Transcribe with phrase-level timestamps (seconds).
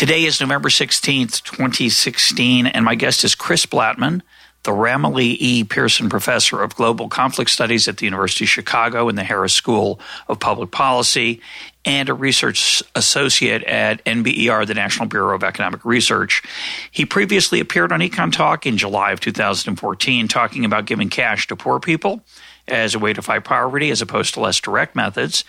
[0.00, 4.22] Today is November 16th, 2016, and my guest is Chris Blattman,
[4.62, 5.62] the Ramalee E.
[5.64, 10.00] Pearson Professor of Global Conflict Studies at the University of Chicago in the Harris School
[10.26, 11.42] of Public Policy
[11.84, 16.42] and a research associate at NBER, the National Bureau of Economic Research.
[16.90, 21.56] He previously appeared on Econ Talk in July of 2014 talking about giving cash to
[21.56, 22.22] poor people
[22.70, 25.44] as a way to fight poverty as opposed to less direct methods.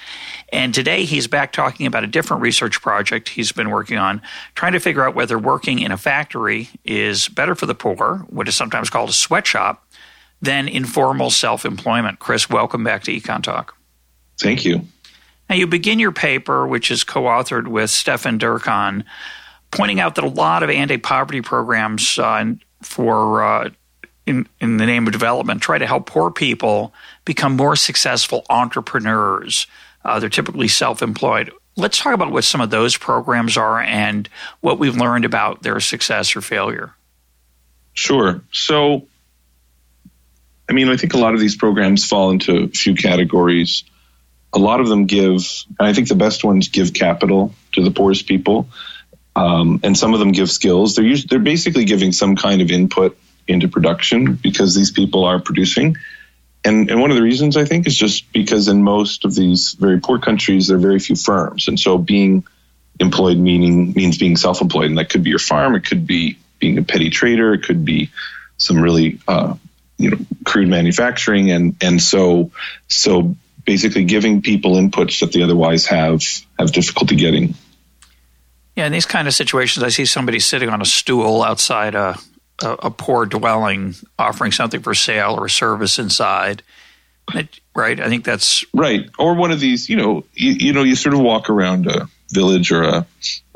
[0.51, 4.21] And today he's back talking about a different research project he's been working on,
[4.55, 8.47] trying to figure out whether working in a factory is better for the poor, what
[8.47, 9.85] is sometimes called a sweatshop,
[10.41, 12.19] than informal self employment.
[12.19, 13.77] Chris, welcome back to Econ Talk.
[14.39, 14.81] Thank you.
[15.49, 19.03] Now, you begin your paper, which is co authored with Stefan Dercon,
[19.69, 22.45] pointing out that a lot of anti poverty programs uh,
[22.81, 23.69] for uh,
[24.25, 26.93] in, in the name of development, try to help poor people
[27.25, 29.67] become more successful entrepreneurs.
[30.03, 31.51] Uh, they're typically self employed.
[31.77, 34.27] Let's talk about what some of those programs are and
[34.59, 36.93] what we've learned about their success or failure.
[37.93, 38.41] Sure.
[38.51, 39.07] So,
[40.69, 43.83] I mean, I think a lot of these programs fall into a few categories.
[44.53, 45.41] A lot of them give,
[45.79, 48.67] and I think the best ones give capital to the poorest people,
[49.35, 50.95] um, and some of them give skills.
[50.95, 55.39] They're usually, they're basically giving some kind of input into production because these people are
[55.39, 55.95] producing.
[56.63, 59.73] And, and one of the reasons I think is just because in most of these
[59.73, 61.67] very poor countries, there are very few firms.
[61.67, 62.45] And so being
[62.99, 64.85] employed meaning means being self-employed.
[64.85, 65.73] And that could be your farm.
[65.73, 67.53] It could be being a petty trader.
[67.55, 68.11] It could be
[68.57, 69.55] some really, uh,
[69.97, 71.49] you know, crude manufacturing.
[71.49, 72.51] And, and so,
[72.87, 73.35] so
[73.65, 76.21] basically giving people inputs that they otherwise have,
[76.59, 77.55] have difficulty getting.
[78.75, 82.17] Yeah, in these kind of situations, I see somebody sitting on a stool outside a
[82.63, 86.63] a, a poor dwelling offering something for sale or a service inside.
[87.75, 87.99] right?
[87.99, 89.09] I think that's right.
[89.17, 92.09] Or one of these, you know, you, you know, you sort of walk around a
[92.31, 93.05] village or a,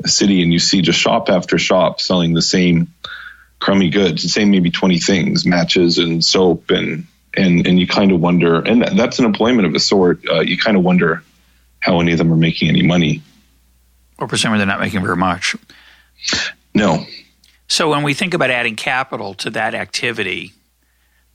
[0.04, 2.92] a, city and you see just shop after shop selling the same
[3.58, 7.06] crummy goods, the same maybe 20 things, matches and soap and,
[7.36, 10.26] and, and you kind of wonder, and that's an employment of a sort.
[10.28, 11.22] Uh, you kind of wonder
[11.80, 13.22] how any of them are making any money.
[14.18, 15.54] Or presumably they're not making very much.
[16.74, 17.04] No,
[17.68, 20.52] so when we think about adding capital to that activity,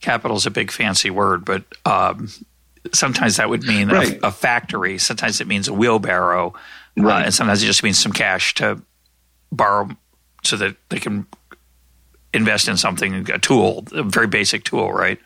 [0.01, 2.29] capital is a big fancy word, but um,
[2.93, 4.19] sometimes that would mean right.
[4.21, 4.97] a, a, factory.
[4.97, 6.53] Sometimes it means a wheelbarrow,
[6.97, 7.21] uh, right.
[7.21, 8.81] uh, and sometimes it just means some cash to
[9.51, 9.89] borrow
[10.43, 11.27] so that they can
[12.33, 15.19] invest in something, a tool, a very basic tool, right?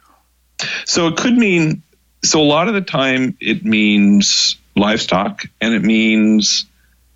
[0.85, 1.83] So it could mean.
[2.23, 6.66] So a lot of the time, it means livestock, and it means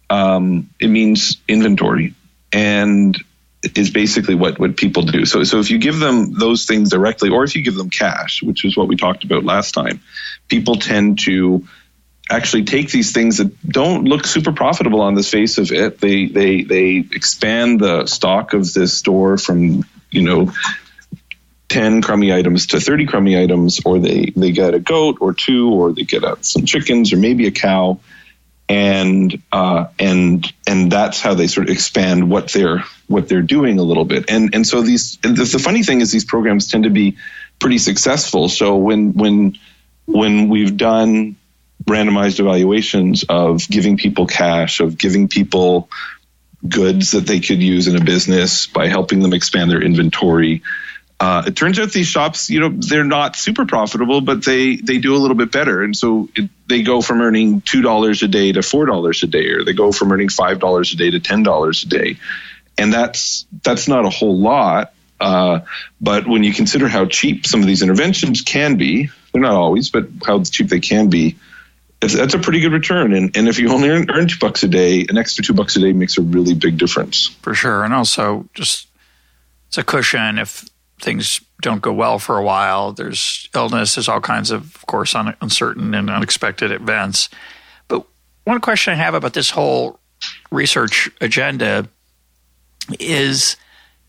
[0.09, 2.13] um, it means inventory,
[2.51, 3.17] and
[3.63, 5.25] is basically what, what people do.
[5.25, 8.41] So, so if you give them those things directly, or if you give them cash,
[8.41, 10.01] which is what we talked about last time,
[10.47, 11.67] people tend to
[12.29, 15.99] actually take these things that don't look super profitable on the face of it.
[15.99, 20.53] They, they, they expand the stock of this store from, you know,
[21.69, 25.69] 10 crummy items to 30 crummy items, or they, they get a goat or two,
[25.71, 27.99] or they get a, some chickens or maybe a cow.
[28.69, 33.79] And, uh, and, and that's how they sort of expand what they're, what they're doing
[33.79, 34.29] a little bit.
[34.29, 37.17] And and so these the, the funny thing is these programs tend to be
[37.57, 38.47] pretty successful.
[38.47, 39.57] So when when
[40.05, 41.35] when we've done
[41.85, 45.89] randomized evaluations of giving people cash, of giving people
[46.67, 50.61] goods that they could use in a business by helping them expand their inventory.
[51.19, 54.99] Uh, it turns out these shops, you know, they're not super profitable, but they they
[54.99, 58.27] do a little bit better, and so it, they go from earning two dollars a
[58.27, 61.11] day to four dollars a day, or they go from earning five dollars a day
[61.11, 62.17] to ten dollars a day
[62.79, 64.93] and that's that's not a whole lot.
[65.19, 65.59] Uh,
[65.99, 69.89] but when you consider how cheap some of these interventions can be, they're not always,
[69.89, 71.35] but how cheap they can be,
[71.99, 73.13] that's a pretty good return.
[73.13, 75.75] And, and if you only earn, earn, two bucks a day, an extra two bucks
[75.75, 77.27] a day makes a really big difference.
[77.41, 77.83] For sure.
[77.83, 78.87] And also, just
[79.67, 80.65] it's a cushion if
[80.99, 82.93] things don't go well for a while.
[82.93, 87.29] There's illness, there's all kinds of, of course, uncertain and unexpected events.
[87.87, 88.05] But
[88.45, 89.99] one question I have about this whole
[90.51, 91.87] research agenda
[92.99, 93.55] is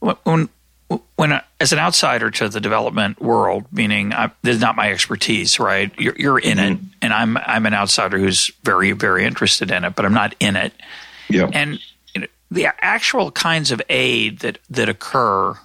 [0.00, 0.48] when
[1.16, 5.60] when as an outsider to the development world, meaning I, this is not my expertise,
[5.60, 5.92] right?
[5.98, 6.72] You're, you're in mm-hmm.
[6.72, 10.34] it, and I'm I'm an outsider who's very very interested in it, but I'm not
[10.40, 10.72] in it.
[11.28, 11.48] Yeah.
[11.52, 11.78] And
[12.50, 15.56] the actual kinds of aid that that occur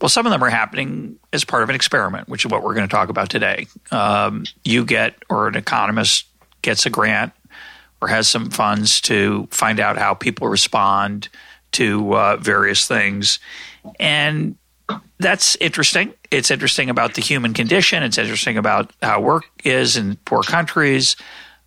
[0.00, 2.74] well, some of them are happening as part of an experiment, which is what we're
[2.74, 3.66] going to talk about today.
[3.90, 6.26] Um, you get, or an economist
[6.62, 7.32] gets a grant
[8.00, 11.28] or has some funds to find out how people respond
[11.72, 13.40] to uh, various things.
[13.98, 14.56] And
[15.18, 16.14] that's interesting.
[16.30, 18.02] It's interesting about the human condition.
[18.02, 21.16] It's interesting about how work is in poor countries.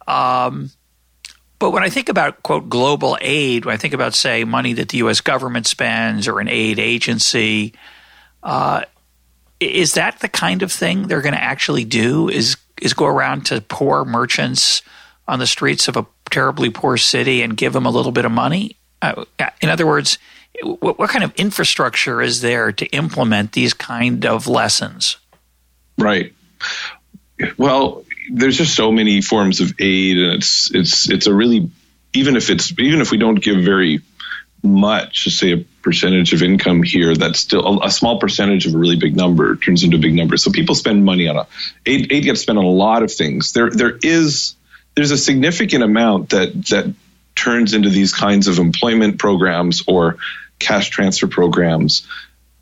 [0.07, 0.71] Um,
[1.59, 4.89] but when I think about, quote, global aid, when I think about, say, money that
[4.89, 5.21] the U.S.
[5.21, 7.73] government spends or an aid agency,
[8.43, 8.83] uh,
[9.59, 12.29] is that the kind of thing they're going to actually do?
[12.29, 14.81] Is is go around to poor merchants
[15.27, 18.31] on the streets of a terribly poor city and give them a little bit of
[18.31, 18.75] money?
[19.01, 19.25] Uh,
[19.61, 20.17] in other words,
[20.63, 25.17] what, what kind of infrastructure is there to implement these kind of lessons?
[25.97, 26.33] Right.
[27.57, 31.69] Well, there's just so many forms of aid, and it's it's it's a really
[32.13, 34.01] even if it's even if we don't give very
[34.63, 38.77] much, say a percentage of income here, that's still a, a, small percentage of a
[38.77, 40.37] really big number turns into a big number.
[40.37, 41.47] So people spend money on a
[41.85, 43.53] aid, aid gets spent on a lot of things.
[43.53, 44.55] There there is
[44.95, 46.93] there's a significant amount that that
[47.35, 50.17] turns into these kinds of employment programs or
[50.59, 52.07] cash transfer programs.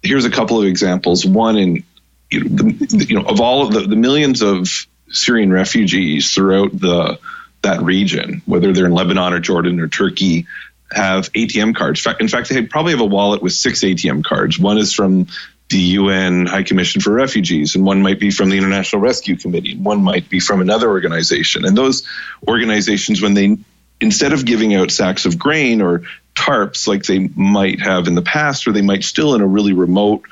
[0.02, 1.26] Here's a couple of examples.
[1.26, 1.84] One in
[2.30, 4.68] you know, the, you know of all of the, the millions of
[5.10, 7.20] Syrian refugees throughout the
[7.62, 10.48] that region, whether they're in Lebanon or Jordan or Turkey,
[10.92, 12.06] have ATM cards.
[12.20, 14.58] In fact, they probably have a wallet with six ATM cards.
[14.58, 15.28] One is from
[15.70, 19.74] the UN High Commission for Refugees, and one might be from the International Rescue Committee,
[19.74, 21.64] and one might be from another organization.
[21.64, 22.08] And those
[22.48, 23.58] organizations, when they
[24.02, 26.04] instead of giving out sacks of grain or
[26.34, 29.74] tarps like they might have in the past, or they might still in a really
[29.74, 30.24] remote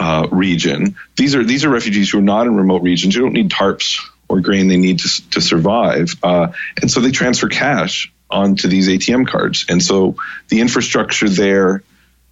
[0.00, 3.14] uh, region, these are these are refugees who are not in remote regions.
[3.14, 6.48] You don't need tarps or grain; they need to to survive, uh,
[6.80, 9.66] and so they transfer cash onto these ATM cards.
[9.68, 10.16] And so
[10.48, 11.82] the infrastructure there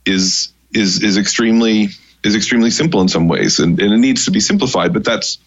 [0.05, 1.89] is is is extremely
[2.25, 4.93] is extremely simple in some ways, and, and it needs to be simplified.
[4.93, 5.39] But that's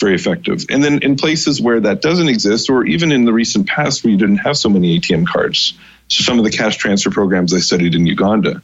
[0.00, 0.66] very effective.
[0.68, 4.10] And then in places where that doesn't exist, or even in the recent past where
[4.10, 5.74] you didn't have so many ATM cards,
[6.08, 8.62] so some of the cash transfer programs I studied in Uganda,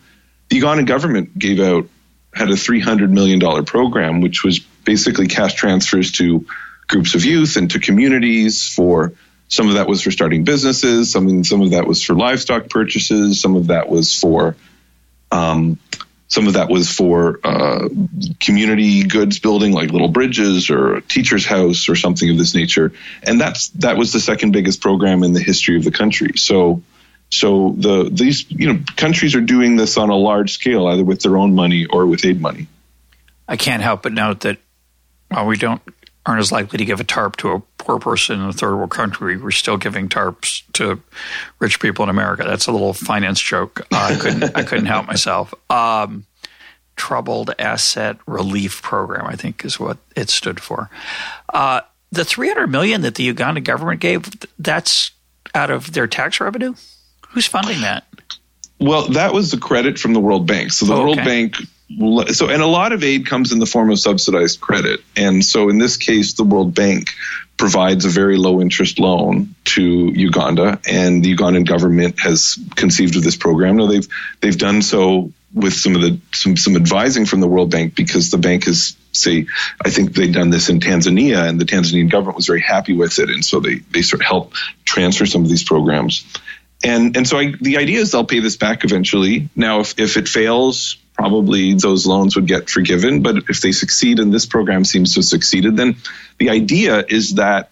[0.49, 1.89] the Ugandan government gave out
[2.33, 6.47] had a $300 million program, which was basically cash transfers to
[6.87, 9.13] groups of youth and to communities for
[9.51, 11.11] some of that was for starting businesses.
[11.11, 13.41] Some some of that was for livestock purchases.
[13.41, 14.57] Some of that was for
[15.33, 15.79] um,
[16.29, 17.89] some of that was for uh,
[18.39, 22.93] community goods building, like little bridges or a teacher's house or something of this nature.
[23.25, 26.37] And that's that was the second biggest program in the history of the country.
[26.37, 26.83] So,
[27.29, 31.23] so the these you know countries are doing this on a large scale, either with
[31.23, 32.69] their own money or with aid money.
[33.49, 34.59] I can't help but note that
[35.29, 35.83] while we don't
[36.27, 38.91] aren't as likely to give a tarp to a poor person in a third world
[38.91, 39.37] country.
[39.37, 41.01] We're still giving tarps to
[41.59, 42.45] rich people in America.
[42.45, 43.81] That's a little finance joke.
[43.93, 45.55] Uh, I couldn't I couldn't help myself.
[45.71, 46.27] Um,
[46.97, 50.91] Troubled Asset Relief Program, I think, is what it stood for.
[51.49, 51.81] Uh,
[52.13, 54.29] the 300 million that the Uganda government gave,
[54.59, 55.13] that's
[55.55, 56.75] out of their tax revenue.
[57.29, 58.05] Who's funding that?
[58.79, 60.73] Well, that was the credit from the World Bank.
[60.73, 61.05] So the oh, okay.
[61.05, 61.57] World Bank
[61.99, 65.01] so and a lot of aid comes in the form of subsidized credit.
[65.17, 67.11] And so in this case the world bank
[67.57, 73.23] provides a very low interest loan to uganda and the ugandan government has conceived of
[73.23, 73.77] this program.
[73.77, 74.09] Now they've
[74.41, 78.31] they've done so with some of the some some advising from the world bank because
[78.31, 79.47] the bank has say
[79.85, 83.19] i think they've done this in tanzania and the tanzanian government was very happy with
[83.19, 83.31] it.
[83.31, 86.25] And so they they sort of help transfer some of these programs
[86.83, 90.17] and and so I, the idea is they'll pay this back eventually now if if
[90.17, 93.21] it fails probably those loans would get forgiven.
[93.23, 95.97] But if they succeed and this program seems to have succeeded, then
[96.39, 97.71] the idea is that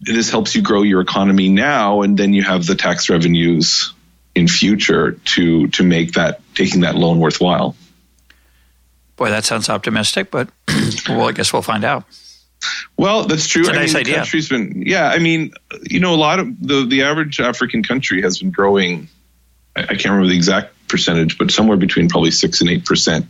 [0.00, 3.92] this helps you grow your economy now, and then you have the tax revenues
[4.34, 7.76] in future to to make that taking that loan worthwhile.
[9.16, 10.48] Boy, that sounds optimistic, but
[11.08, 12.04] well, I guess we'll find out.
[12.96, 13.62] Well, that's true.
[13.62, 14.16] It's a I nice mean, idea.
[14.16, 15.08] country's been, yeah.
[15.08, 15.52] I mean,
[15.82, 19.08] you know, a lot of the the average African country has been growing.
[19.74, 23.26] I, I can't remember the exact percentage, but somewhere between probably six and eight percent,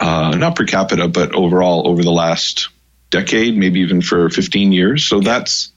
[0.00, 2.68] uh, not per capita, but overall over the last
[3.10, 5.04] decade, maybe even for 15 years.
[5.04, 5.72] So that's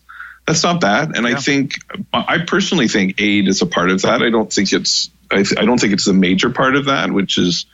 [0.46, 1.16] that's not bad.
[1.16, 1.38] And yeah.
[1.38, 1.76] I think
[2.12, 4.22] I personally think aid is a part of that.
[4.22, 7.38] I don't think it's I, I don't think it's a major part of that, which
[7.38, 7.66] is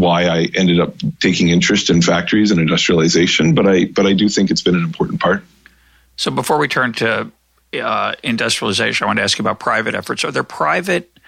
[0.00, 3.54] why I ended up taking interest in factories and industrialization.
[3.54, 5.44] But I but I do think it's been an important part.
[6.16, 7.30] So before we turn to
[7.80, 10.24] uh, industrialization, I want to ask you about private efforts.
[10.24, 11.18] Are there private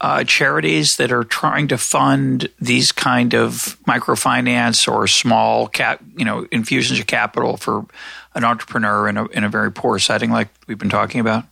[0.00, 6.24] uh, charities that are trying to fund these kind of microfinance or small cap, you
[6.24, 7.86] know, infusions of capital for
[8.34, 11.44] an entrepreneur in a in a very poor setting, like we've been talking about?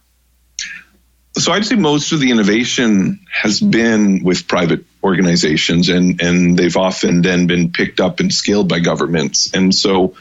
[1.36, 6.76] So I'd say most of the innovation has been with private organizations, and and they've
[6.76, 9.52] often then been picked up and scaled by governments.
[9.52, 10.14] And so,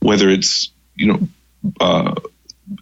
[0.00, 1.28] whether it's you know.
[1.80, 2.14] Uh,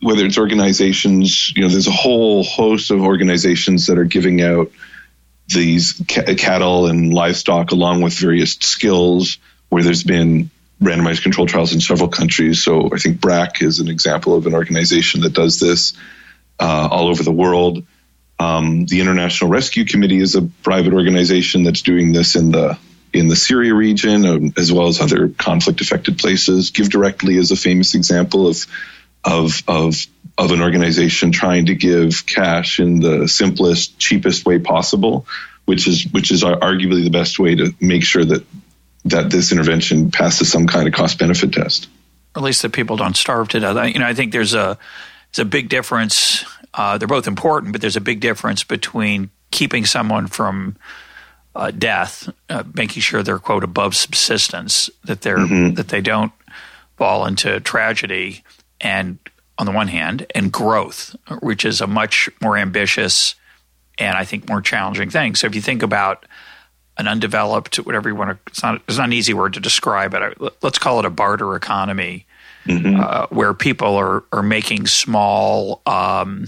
[0.03, 4.71] whether it's organizations, you know, there's a whole host of organizations that are giving out
[5.49, 9.39] these ca- cattle and livestock along with various skills
[9.71, 12.63] where there's been randomized control trials in several countries.
[12.63, 15.95] So I think BRAC is an example of an organization that does this
[16.59, 17.85] uh, all over the world.
[18.38, 22.79] Um, the International Rescue Committee is a private organization that's doing this in the
[23.12, 26.71] in the Syria region, um, as well as other conflict affected places.
[26.71, 28.67] Give Directly is a famous example of
[29.25, 35.27] of of of an organization trying to give cash in the simplest, cheapest way possible,
[35.65, 38.45] which is which is arguably the best way to make sure that
[39.05, 41.88] that this intervention passes some kind of cost benefit test.
[42.37, 43.88] At least that people don't starve to death.
[43.88, 44.79] You know, I think there's a
[45.38, 46.45] there's a big difference.
[46.75, 50.76] Uh, they're both important, but there's a big difference between keeping someone from
[51.54, 55.75] uh, death, uh, making sure they're quote above subsistence, that they're mm-hmm.
[55.75, 56.33] that they don't
[56.97, 58.42] fall into tragedy,
[58.80, 59.18] and
[59.59, 63.37] on the one hand, and growth, which is a much more ambitious
[63.97, 65.35] and I think more challenging thing.
[65.37, 66.26] So if you think about
[66.97, 70.14] an undeveloped, whatever you want to, it's not, it's not an easy word to describe
[70.14, 70.62] it.
[70.62, 72.26] Let's call it a barter economy
[72.67, 73.00] mm-hmm.
[73.00, 76.47] uh, where people are, are making small um,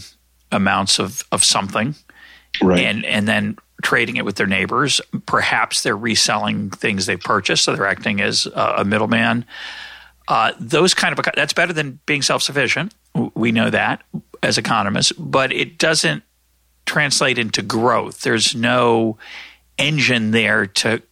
[0.52, 1.95] amounts of, of something
[2.62, 2.81] right.
[2.81, 5.00] and, and then trading it with their neighbors.
[5.26, 9.45] Perhaps they're reselling things they've purchased, so they're acting as a, a middleman.
[10.29, 12.95] Uh, those kind of that's better than being self sufficient.
[13.35, 14.02] We know that
[14.43, 16.23] as economists, but it doesn't
[16.87, 18.21] translate into growth.
[18.23, 19.19] There's no
[19.79, 21.02] engine there to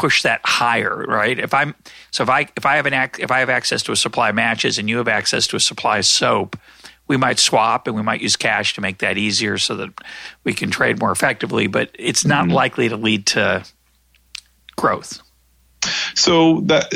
[0.00, 1.38] push that higher, right?
[1.38, 1.74] If I'm
[2.10, 4.34] so if I if I have an if I have access to a supply of
[4.34, 6.58] matches and you have access to a supply of soap,
[7.06, 9.90] we might swap and we might use cash to make that easier so that
[10.42, 11.66] we can trade more effectively.
[11.66, 12.54] But it's not mm-hmm.
[12.54, 13.62] likely to lead to
[14.74, 15.20] growth.
[16.14, 16.90] So that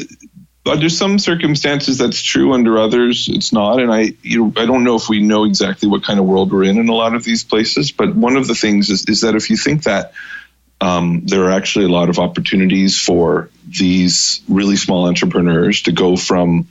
[0.64, 4.82] under some circumstances that's true under others it's not and i you know i don't
[4.82, 7.22] know if we know exactly what kind of world we're in in a lot of
[7.22, 10.14] these places but one of the things is, is that if you think that
[10.84, 16.14] um, there are actually a lot of opportunities for these really small entrepreneurs to go
[16.14, 16.68] from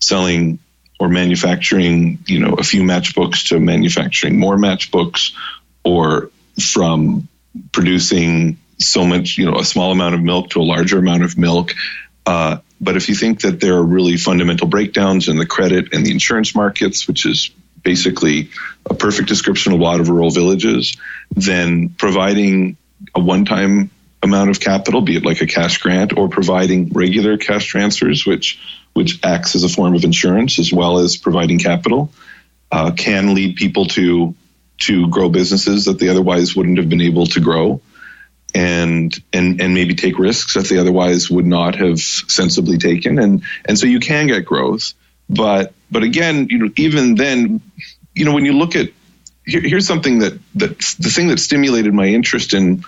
[0.00, 0.58] selling
[1.00, 5.32] or manufacturing, you know, a few matchbooks to manufacturing more matchbooks,
[5.82, 6.30] or
[6.60, 7.26] from
[7.72, 11.38] producing so much, you know, a small amount of milk to a larger amount of
[11.38, 11.72] milk.
[12.26, 16.04] Uh, but if you think that there are really fundamental breakdowns in the credit and
[16.04, 17.50] the insurance markets, which is
[17.82, 18.50] basically
[18.90, 20.98] a perfect description of a lot of rural villages,
[21.34, 22.76] then providing
[23.14, 23.90] a one-time
[24.22, 28.58] amount of capital, be it like a cash grant or providing regular cash transfers, which
[28.94, 32.12] which acts as a form of insurance as well as providing capital,
[32.70, 34.34] uh, can lead people to
[34.78, 37.80] to grow businesses that they otherwise wouldn't have been able to grow,
[38.54, 43.42] and and and maybe take risks that they otherwise would not have sensibly taken, and
[43.64, 44.94] and so you can get growth,
[45.28, 47.60] but but again, you know, even then,
[48.14, 48.90] you know, when you look at
[49.46, 52.84] here, here's something that that the thing that stimulated my interest in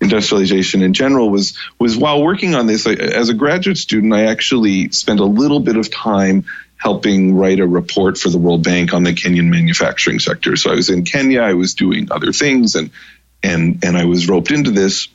[0.00, 4.24] industrialization in general was was while working on this I, as a graduate student I
[4.26, 8.94] actually spent a little bit of time helping write a report for the World Bank
[8.94, 10.56] on the Kenyan manufacturing sector.
[10.56, 12.90] So I was in Kenya I was doing other things and
[13.42, 15.08] and and I was roped into this.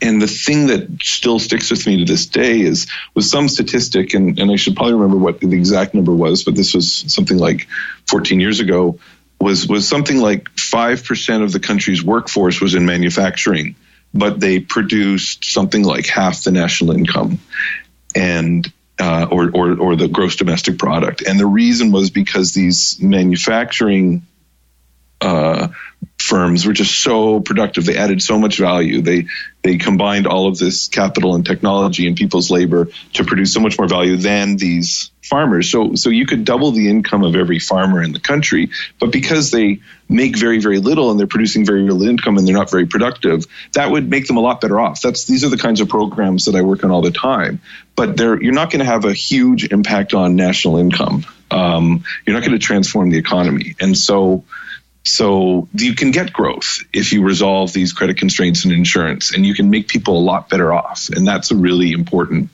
[0.00, 4.14] And the thing that still sticks with me to this day is was some statistic
[4.14, 7.38] and, and I should probably remember what the exact number was but this was something
[7.38, 7.68] like
[8.06, 8.98] 14 years ago
[9.42, 13.74] was was something like five percent of the country's workforce was in manufacturing,
[14.14, 17.40] but they produced something like half the national income,
[18.14, 21.22] and uh, or, or or the gross domestic product.
[21.22, 24.26] And the reason was because these manufacturing
[25.22, 25.68] uh,
[26.18, 27.84] firms were just so productive.
[27.84, 29.02] They added so much value.
[29.02, 29.26] They
[29.62, 33.78] they combined all of this capital and technology and people's labor to produce so much
[33.78, 35.70] more value than these farmers.
[35.70, 39.50] So so you could double the income of every farmer in the country, but because
[39.50, 42.86] they make very very little and they're producing very little income and they're not very
[42.86, 45.00] productive, that would make them a lot better off.
[45.02, 47.60] That's these are the kinds of programs that I work on all the time.
[47.94, 51.26] But they're you're not going to have a huge impact on national income.
[51.50, 54.44] Um, you're not going to transform the economy, and so
[55.04, 59.54] so you can get growth if you resolve these credit constraints in insurance, and you
[59.54, 61.08] can make people a lot better off.
[61.08, 62.50] And that's a really important,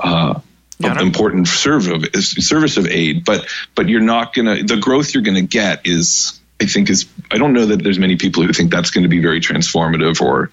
[0.00, 0.40] uh,
[0.78, 3.24] yeah, important service of, service of aid.
[3.24, 7.38] But but you're not gonna the growth you're gonna get is I think is I
[7.38, 10.50] don't know that there's many people who think that's going to be very transformative or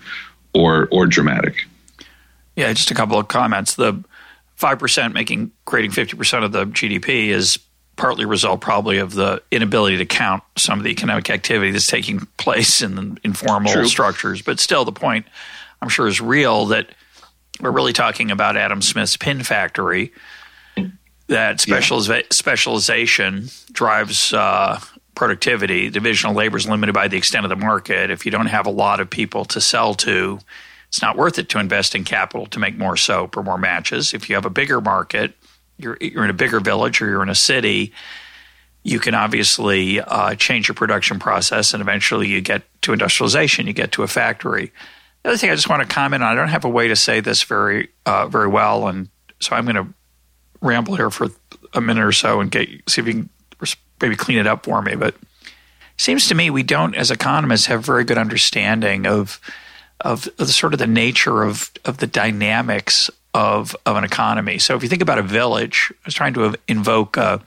[0.54, 1.66] or or dramatic.
[2.56, 3.76] Yeah, just a couple of comments.
[3.76, 4.04] The
[4.56, 7.58] five percent making creating fifty percent of the GDP is
[8.02, 11.86] partly a result probably of the inability to count some of the economic activity that's
[11.86, 13.86] taking place in the informal True.
[13.86, 14.42] structures.
[14.42, 15.28] But still, the point
[15.84, 16.90] I'm sure is real that
[17.60, 20.12] we're really talking about Adam Smith's pin factory.
[21.28, 22.24] That specializ- yeah.
[22.32, 24.80] specialization drives uh,
[25.14, 25.92] productivity.
[25.92, 28.10] Divisional labor is limited by the extent of the market.
[28.10, 30.40] If you don't have a lot of people to sell to,
[30.88, 34.14] it's not worth it to invest in capital to make more soap or more matches.
[34.14, 35.36] If you have a bigger market,
[35.82, 37.94] you're, you're in a bigger village or you're in a city,
[38.84, 43.74] you can obviously uh, change your production process and eventually you get to industrialization, you
[43.74, 44.72] get to a factory.
[45.24, 46.96] The other thing I just want to comment on, I don't have a way to
[46.96, 49.10] say this very, uh, very well, and
[49.40, 49.94] so I'm going to
[50.62, 51.28] ramble here for
[51.74, 53.30] a minute or so and get see if you can
[54.02, 54.96] maybe clean it up for me.
[54.96, 55.22] But it
[55.98, 59.40] seems to me we don't, as economists, have very good understanding of
[60.00, 64.60] of, of the sort of the nature of of the dynamics of of an economy.
[64.60, 67.18] So if you think about a village, I was trying to invoke.
[67.18, 67.42] A,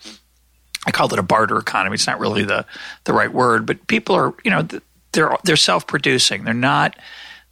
[0.87, 1.95] I called it a barter economy.
[1.95, 2.67] It's not really the
[3.05, 4.67] the right word, but people are you know
[5.13, 6.45] they're they're self producing.
[6.45, 6.97] They're not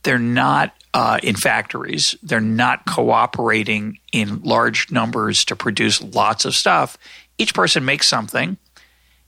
[0.02, 2.16] they're not uh, in factories.
[2.22, 6.98] They're not cooperating in large numbers to produce lots of stuff.
[7.38, 8.56] Each person makes something,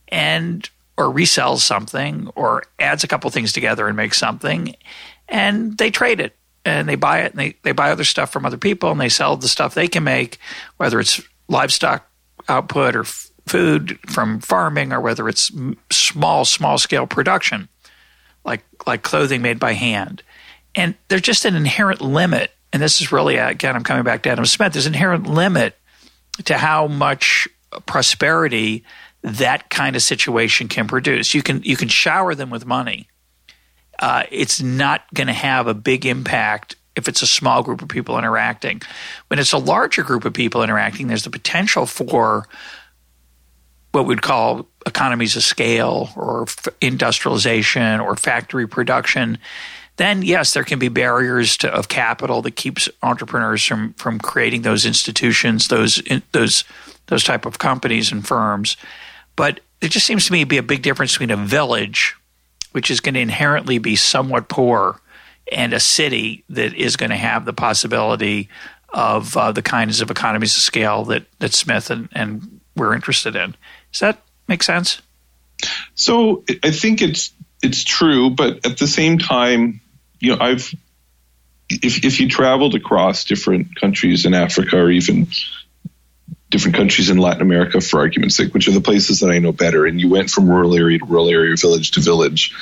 [0.08, 4.74] and or resells something, or adds a couple things together and makes something,
[5.28, 8.46] and they trade it and they buy it and they, they buy other stuff from
[8.46, 10.38] other people and they sell the stuff they can make,
[10.76, 12.08] whether it's livestock
[12.48, 15.50] output or f- food from farming or whether it's
[15.90, 17.68] small, small scale production,
[18.44, 20.22] like, like clothing made by hand.
[20.74, 22.50] And there's just an inherent limit.
[22.72, 24.72] And this is really, again, I'm coming back to Adam Smith.
[24.72, 25.76] There's an inherent limit
[26.46, 27.46] to how much
[27.86, 28.84] prosperity
[29.22, 31.34] that kind of situation can produce.
[31.34, 33.08] You can you can shower them with money,
[33.98, 37.88] uh, it's not going to have a big impact if it's a small group of
[37.88, 38.80] people interacting.
[39.28, 42.46] When it's a larger group of people interacting, there's the potential for
[43.92, 46.46] what we'd call economies of scale or
[46.80, 49.38] industrialization or factory production.
[49.96, 54.62] Then, yes, there can be barriers to, of capital that keeps entrepreneurs from, from creating
[54.62, 56.64] those institutions, those in, those
[57.06, 58.76] those type of companies and firms.
[59.36, 62.16] But it just seems to me to be a big difference between a village
[62.74, 65.00] which is going to inherently be somewhat poor,
[65.52, 68.48] and a city that is going to have the possibility
[68.88, 73.36] of uh, the kinds of economies of scale that, that Smith and, and we're interested
[73.36, 73.54] in.
[73.92, 75.00] Does that make sense?
[75.94, 77.30] So I think it's
[77.62, 79.80] it's true, but at the same time,
[80.18, 80.74] you know, I've
[81.68, 85.28] if if you traveled across different countries in Africa or even
[86.54, 89.50] different countries in Latin America, for argument's sake, which are the places that I know
[89.50, 89.86] better.
[89.86, 92.54] And you went from rural area to rural area, village to village.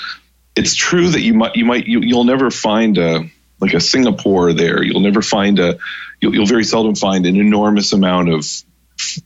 [0.56, 3.28] It's true that you might, you might, you, you'll never find a
[3.60, 4.82] like a Singapore there.
[4.82, 5.78] You'll never find a,
[6.20, 8.46] you'll, you'll very seldom find an enormous amount of,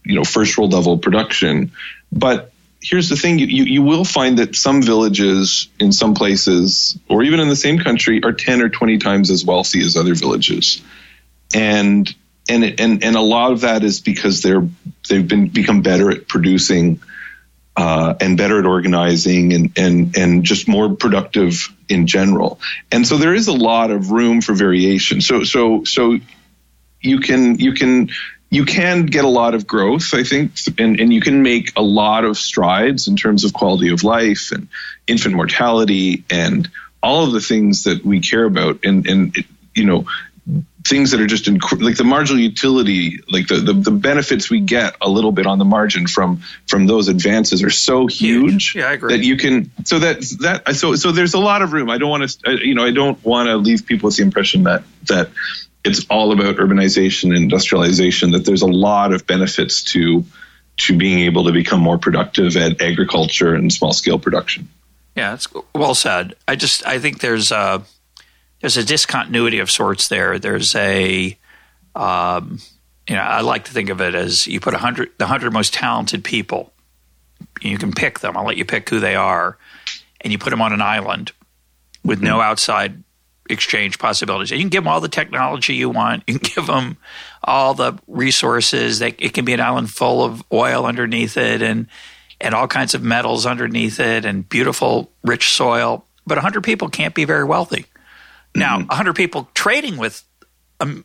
[0.04, 1.70] you know, first world level production.
[2.10, 2.50] But
[2.82, 7.22] here's the thing: you, you, you will find that some villages in some places, or
[7.22, 10.82] even in the same country, are ten or twenty times as wealthy as other villages,
[11.54, 12.14] and
[12.48, 14.66] and and and a lot of that is because they're
[15.08, 17.00] they've been become better at producing
[17.76, 22.60] uh, and better at organizing and and and just more productive in general.
[22.90, 25.20] And so there is a lot of room for variation.
[25.20, 26.18] So so so
[27.00, 28.10] you can you can
[28.50, 31.82] you can get a lot of growth, I think, and, and you can make a
[31.82, 34.68] lot of strides in terms of quality of life and
[35.06, 36.68] infant mortality and
[37.02, 38.84] all of the things that we care about.
[38.84, 40.06] And, and you know,
[40.88, 44.60] things that are just inc- like the marginal utility, like the, the, the benefits we
[44.60, 48.88] get a little bit on the margin from from those advances are so huge, Yeah,
[48.88, 49.16] I agree.
[49.16, 49.70] that you can.
[49.84, 51.90] So that that so so there's a lot of room.
[51.90, 54.64] I don't want to you know I don't want to leave people with the impression
[54.64, 55.30] that that
[55.84, 58.32] it's all about urbanization and industrialization.
[58.32, 60.24] That there's a lot of benefits to
[60.78, 64.68] to being able to become more productive at agriculture and small scale production.
[65.14, 66.34] Yeah, it's well said.
[66.46, 67.82] I just I think there's uh
[68.66, 70.40] there's a discontinuity of sorts there.
[70.40, 71.38] There's a,
[71.94, 72.58] um,
[73.08, 75.52] you know, I like to think of it as you put a hundred, the hundred
[75.52, 76.72] most talented people.
[77.60, 78.36] You can pick them.
[78.36, 79.56] I'll let you pick who they are,
[80.20, 81.30] and you put them on an island
[82.02, 83.04] with no outside
[83.48, 84.50] exchange possibilities.
[84.50, 86.24] And you can give them all the technology you want.
[86.26, 86.96] You can give them
[87.44, 88.98] all the resources.
[88.98, 91.86] They, it can be an island full of oil underneath it and
[92.40, 96.04] and all kinds of metals underneath it and beautiful, rich soil.
[96.26, 97.86] But 100 people can't be very wealthy.
[98.56, 98.88] Now, mm-hmm.
[98.88, 100.24] 100 people trading with,
[100.80, 101.04] um,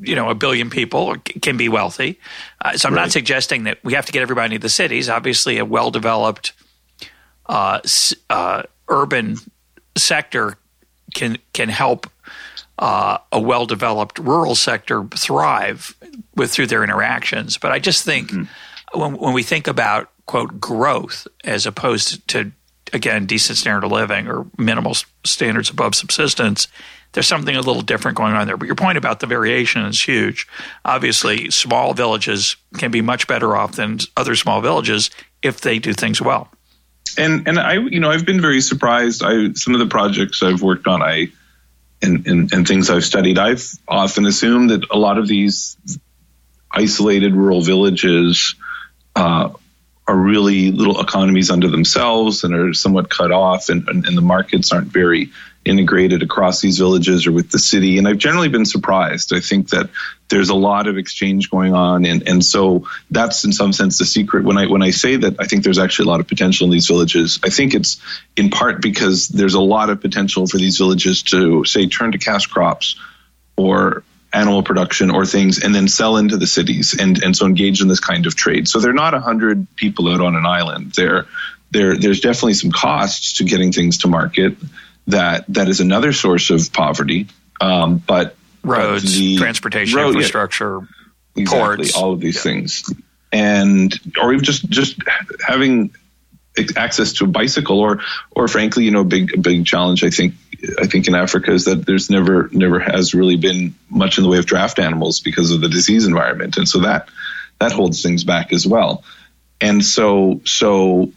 [0.00, 2.18] you know, a billion people can be wealthy.
[2.60, 3.02] Uh, so I'm right.
[3.02, 5.08] not suggesting that we have to get everybody to the cities.
[5.08, 6.52] Obviously, a well developed
[7.46, 7.80] uh,
[8.30, 9.36] uh, urban
[9.96, 10.56] sector
[11.14, 12.10] can can help
[12.78, 15.94] uh, a well developed rural sector thrive
[16.34, 17.56] with through their interactions.
[17.58, 18.98] But I just think mm-hmm.
[18.98, 22.52] when when we think about quote growth as opposed to
[22.94, 26.68] again decent standard of living or minimal standards above subsistence
[27.14, 28.56] there's something a little different going on there.
[28.56, 30.48] But your point about the variation is huge.
[30.84, 35.92] Obviously small villages can be much better off than other small villages if they do
[35.94, 36.50] things well.
[37.16, 39.22] And and i you know i've been very surprised.
[39.24, 41.28] I some of the projects i've worked on i
[42.02, 45.76] and, and, and things I've studied, I've often assumed that a lot of these
[46.70, 48.56] isolated rural villages
[49.16, 49.50] uh,
[50.06, 54.22] are really little economies unto themselves and are somewhat cut off, and, and, and the
[54.22, 55.30] markets aren't very
[55.64, 57.96] integrated across these villages or with the city.
[57.96, 59.32] And I've generally been surprised.
[59.32, 59.88] I think that
[60.28, 64.04] there's a lot of exchange going on, and and so that's in some sense the
[64.04, 64.44] secret.
[64.44, 66.70] When I when I say that I think there's actually a lot of potential in
[66.70, 68.00] these villages, I think it's
[68.36, 72.18] in part because there's a lot of potential for these villages to say turn to
[72.18, 72.96] cash crops
[73.56, 74.02] or
[74.34, 77.88] animal production or things and then sell into the cities and and so engage in
[77.88, 78.68] this kind of trade.
[78.68, 80.92] So they're not a hundred people out on an island.
[80.92, 81.26] There
[81.70, 84.56] there there's definitely some costs to getting things to market
[85.06, 87.28] that that is another source of poverty.
[87.60, 90.80] Um, but roads, the transportation road, infrastructure,
[91.34, 92.42] yeah, exactly, ports, all of these yeah.
[92.42, 92.92] things,
[93.32, 94.98] and or even just just
[95.46, 95.94] having
[96.76, 100.02] access to a bicycle, or or frankly, you know, a big a big challenge.
[100.04, 100.34] I think
[100.78, 104.30] I think in Africa is that there's never never has really been much in the
[104.30, 107.08] way of draft animals because of the disease environment, and so that
[107.60, 109.04] that holds things back as well.
[109.60, 111.12] And so so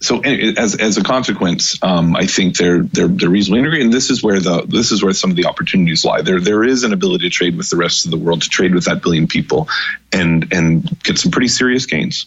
[0.00, 4.10] so as as a consequence, um, I think they're they're they're reasonably integrated, and this
[4.10, 6.22] is where the this is where some of the opportunities lie.
[6.22, 8.74] There there is an ability to trade with the rest of the world, to trade
[8.74, 9.68] with that billion people,
[10.12, 12.26] and and get some pretty serious gains.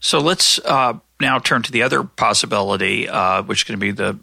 [0.00, 3.92] So let's uh, now turn to the other possibility, uh, which is going to be
[3.92, 4.18] the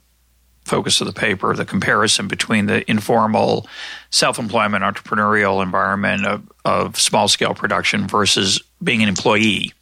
[0.65, 3.67] focus of the paper: the comparison between the informal,
[4.09, 9.73] self-employment, entrepreneurial environment of, of small scale production versus being an employee.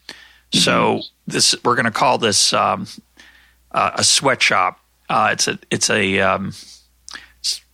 [0.53, 2.87] So this we're going to call this um,
[3.71, 4.79] uh, a sweatshop.
[5.09, 6.53] Uh, it's a it's a um,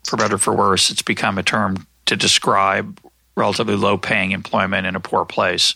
[0.05, 0.89] for better for worse.
[0.89, 2.99] It's become a term to describe
[3.35, 5.75] relatively low paying employment in a poor place,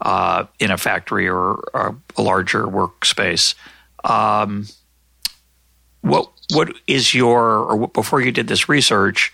[0.00, 3.54] uh, in a factory or, or a larger workspace.
[4.04, 4.66] Um,
[6.02, 9.32] what what is your or before you did this research?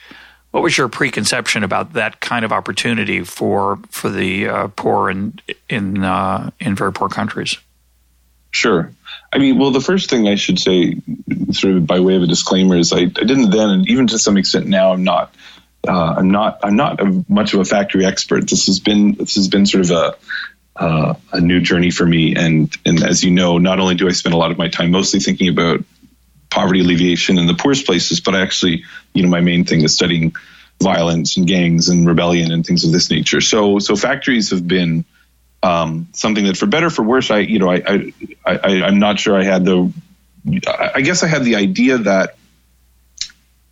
[0.50, 5.38] What was your preconception about that kind of opportunity for for the uh, poor in
[5.68, 7.58] in uh, in very poor countries?
[8.50, 8.92] Sure.
[9.30, 10.96] I mean, well, the first thing I should say,
[11.52, 14.18] sort of by way of a disclaimer, is I, I didn't then, and even to
[14.18, 15.34] some extent now, I'm not.
[15.86, 16.60] Uh, I'm not.
[16.62, 18.48] I'm not a, much of a factory expert.
[18.48, 19.12] This has been.
[19.14, 20.16] This has been sort of a
[20.78, 22.34] uh, a new journey for me.
[22.36, 24.90] And and as you know, not only do I spend a lot of my time
[24.90, 25.84] mostly thinking about
[26.50, 30.34] poverty alleviation in the poorest places, but actually, you know, my main thing is studying
[30.82, 33.40] violence and gangs and rebellion and things of this nature.
[33.40, 35.04] So, so factories have been
[35.62, 38.12] um, something that, for better for worse, I, you know, I,
[38.46, 39.92] I, I, I'm not sure I had the,
[40.94, 42.36] I guess I had the idea that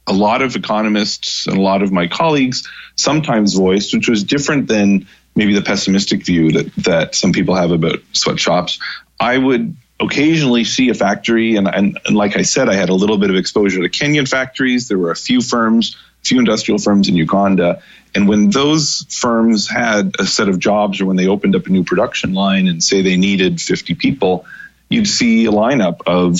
[0.07, 4.69] a lot of economists and a lot of my colleagues sometimes voiced, which was different
[4.69, 8.79] than maybe the pessimistic view that that some people have about sweatshops.
[9.19, 12.95] I would occasionally see a factory, and, and, and like I said, I had a
[12.95, 14.89] little bit of exposure to Kenyan factories.
[14.89, 17.83] There were a few firms, a few industrial firms in Uganda,
[18.15, 21.71] and when those firms had a set of jobs, or when they opened up a
[21.71, 24.47] new production line, and say they needed 50 people,
[24.89, 26.39] you'd see a lineup of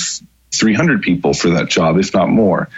[0.53, 2.69] 300 people for that job, if not more,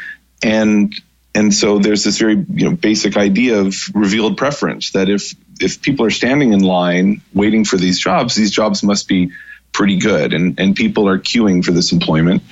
[0.41, 0.93] and
[1.35, 5.81] and so there's this very you know basic idea of revealed preference that if if
[5.81, 9.31] people are standing in line waiting for these jobs, these jobs must be
[9.71, 12.43] pretty good and, and people are queuing for this employment.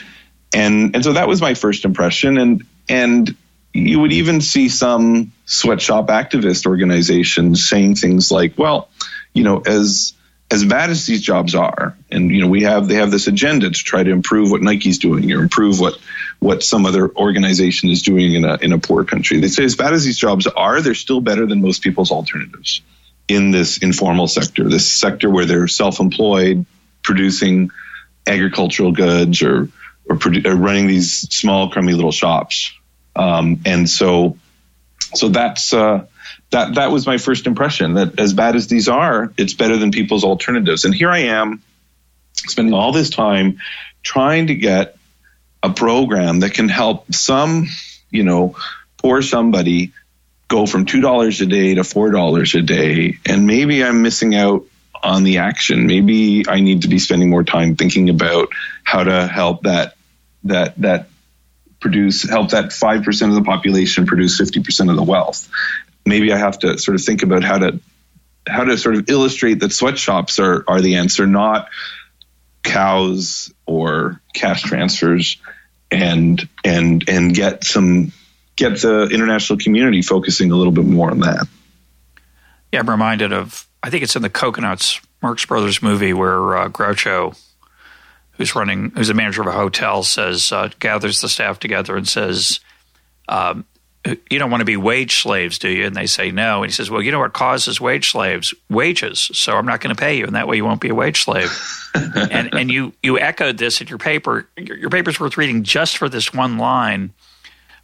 [0.54, 2.38] And, and so that was my first impression.
[2.38, 3.36] And, and
[3.74, 8.90] you would even see some sweatshop activist organizations saying things like, well,
[9.34, 10.14] you know, as,
[10.50, 13.70] as bad as these jobs are, and you know, we have they have this agenda
[13.70, 15.98] to try to improve what Nike's doing or improve what
[16.40, 19.42] what some other organization is doing in a in a poor country.
[19.42, 22.82] They say as bad as these jobs are, they're still better than most people's alternatives
[23.28, 26.66] in this informal sector, this sector where they're self-employed,
[27.08, 27.72] producing
[28.28, 29.70] agricultural goods or
[30.10, 32.74] or, produ- or running these small crummy little shops.
[33.16, 34.38] Um, and so
[35.16, 36.06] so that's uh,
[36.52, 39.92] that that was my first impression that as bad as these are, it's better than
[39.92, 40.84] people's alternatives.
[40.86, 41.64] And here I am
[42.36, 43.60] spending all this time
[44.04, 44.98] trying to get
[45.64, 47.68] a program that can help some,
[48.12, 48.56] you know,
[48.98, 49.94] poor somebody
[50.48, 53.18] go from $2 a day to $4 a day.
[53.26, 54.66] And maybe I'm missing out
[55.08, 55.88] on the action.
[55.88, 58.50] Maybe I need to be spending more time thinking about
[58.84, 59.96] how to help that
[60.44, 61.08] that that
[61.80, 65.48] produce help that 5% of the population produce 50% of the wealth.
[66.06, 67.80] Maybe I have to sort of think about how to
[68.46, 71.70] how to sort of illustrate that sweatshops are are the answer, not
[72.64, 75.38] cows or cash transfers,
[75.90, 78.12] and and and get some
[78.58, 81.48] get the international community focusing a little bit more on that.
[82.74, 86.68] Yeah, I'm reminded of I think it's in the Cocoanuts Marx Brothers movie where uh,
[86.68, 87.42] Groucho,
[88.32, 92.06] who's running, who's the manager of a hotel, says uh, gathers the staff together and
[92.06, 92.60] says,
[93.30, 93.64] um,
[94.30, 96.64] "You don't want to be wage slaves, do you?" And they say no.
[96.64, 98.54] And he says, "Well, you know what causes wage slaves?
[98.70, 99.32] Wages.
[99.32, 101.22] So I'm not going to pay you, and that way you won't be a wage
[101.22, 101.58] slave."
[101.96, 104.50] and and you you echoed this in your paper.
[104.58, 107.14] Your, your paper's worth reading just for this one line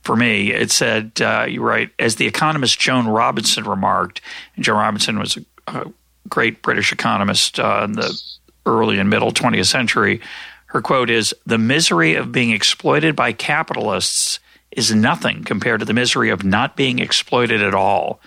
[0.01, 0.51] for me.
[0.51, 4.19] It said, uh, you write, as the economist Joan Robinson remarked,
[4.57, 5.91] and Joan Robinson was a, a
[6.29, 8.21] great British economist uh, in the
[8.65, 10.21] early and middle 20th century.
[10.67, 14.39] Her quote is The misery of being exploited by capitalists
[14.71, 18.19] is nothing compared to the misery of not being exploited at all.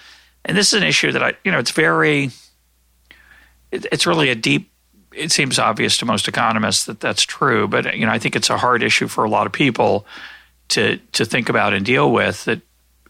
[0.45, 2.31] And this is an issue that I, you know, it's very,
[3.73, 4.71] it, it's really a deep,
[5.13, 8.51] it seems obvious to most economists that that's true, but, you know, I think it's
[8.51, 10.07] a hard issue for a lot of people
[10.69, 12.61] to, to think about and deal with that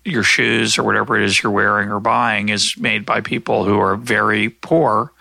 [0.06, 3.78] your shoes or whatever it is you're wearing or buying is made by people who
[3.78, 5.12] are very poor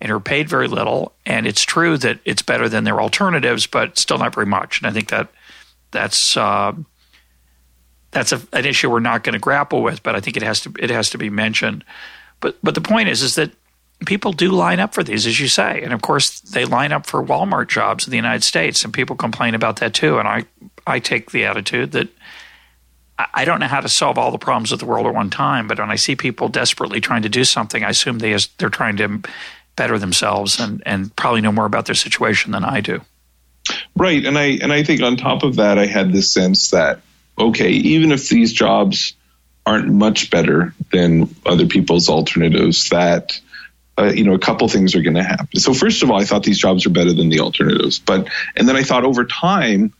[0.00, 1.12] and are paid very little.
[1.26, 4.80] And it's true that it's better than their alternatives, but still not very much.
[4.80, 5.28] And I think that
[5.90, 6.72] that's uh,
[8.10, 10.60] that's a, an issue we're not going to grapple with, but I think it has
[10.60, 11.84] to it has to be mentioned.
[12.40, 13.52] But but the point is is that
[14.06, 17.06] people do line up for these, as you say, and of course they line up
[17.06, 20.18] for Walmart jobs in the United States, and people complain about that too.
[20.18, 20.44] And I
[20.86, 22.08] I take the attitude that
[23.34, 25.68] I don't know how to solve all the problems of the world at one time,
[25.68, 28.96] but when I see people desperately trying to do something, I assume they they're trying
[28.98, 29.22] to
[29.76, 33.00] better themselves and and probably know more about their situation than I do.
[33.96, 37.00] Right, and I and I think on top of that, I had this sense that
[37.38, 39.14] okay, even if these jobs
[39.66, 43.40] aren't much better than other people's alternatives, that
[43.98, 45.60] uh, you know a couple things are going to happen.
[45.60, 48.68] So first of all, I thought these jobs are better than the alternatives, but and
[48.68, 49.92] then I thought over time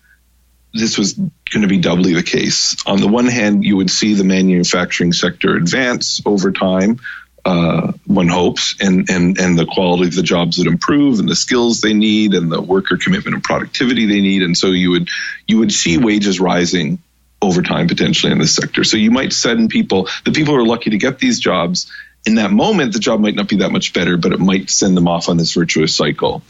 [0.72, 2.76] this was going to be doubly the case.
[2.86, 7.00] On the one hand, you would see the manufacturing sector advance over time,
[7.44, 11.36] uh, one hopes, and, and, and the quality of the jobs would improve and the
[11.36, 14.42] skills they need and the worker commitment and productivity they need.
[14.42, 15.08] And so you would,
[15.46, 16.98] you would see wages rising
[17.42, 18.84] over time potentially in this sector.
[18.84, 21.90] So you might send people, the people who are lucky to get these jobs,
[22.26, 24.96] in that moment, the job might not be that much better, but it might send
[24.96, 26.42] them off on this virtuous cycle.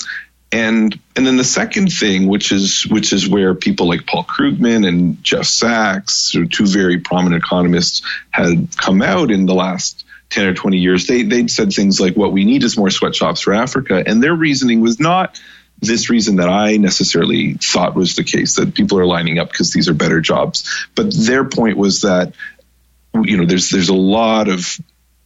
[0.53, 4.87] And and then the second thing, which is which is where people like Paul Krugman
[4.87, 10.55] and Jeff Sachs, two very prominent economists, had come out in the last 10 or
[10.55, 14.03] 20 years, they they'd said things like what we need is more sweatshops for Africa.
[14.05, 15.41] And their reasoning was not
[15.81, 19.73] this reason that I necessarily thought was the case, that people are lining up because
[19.73, 20.87] these are better jobs.
[20.95, 22.33] But their point was that
[23.15, 24.79] you know there's there's a lot of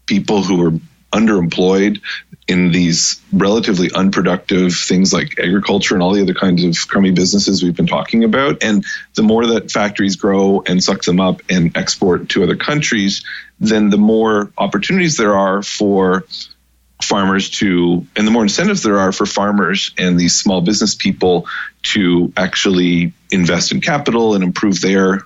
[0.07, 0.81] people who are
[1.15, 2.01] underemployed
[2.47, 7.63] in these relatively unproductive things like agriculture and all the other kinds of crummy businesses
[7.63, 8.63] we've been talking about.
[8.63, 13.25] And the more that factories grow and suck them up and export to other countries,
[13.61, 16.25] then the more opportunities there are for
[17.03, 21.47] farmers to, and the more incentives there are for farmers and these small business people
[21.83, 25.23] to actually invest in capital and improve their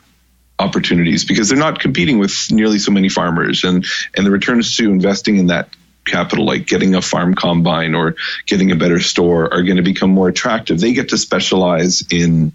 [0.59, 4.90] opportunities because they're not competing with nearly so many farmers and and the returns to
[4.90, 5.68] investing in that
[6.09, 8.16] capital, like getting a farm combine or
[8.47, 10.81] getting a better store, are going to become more attractive.
[10.81, 12.53] They get to specialize in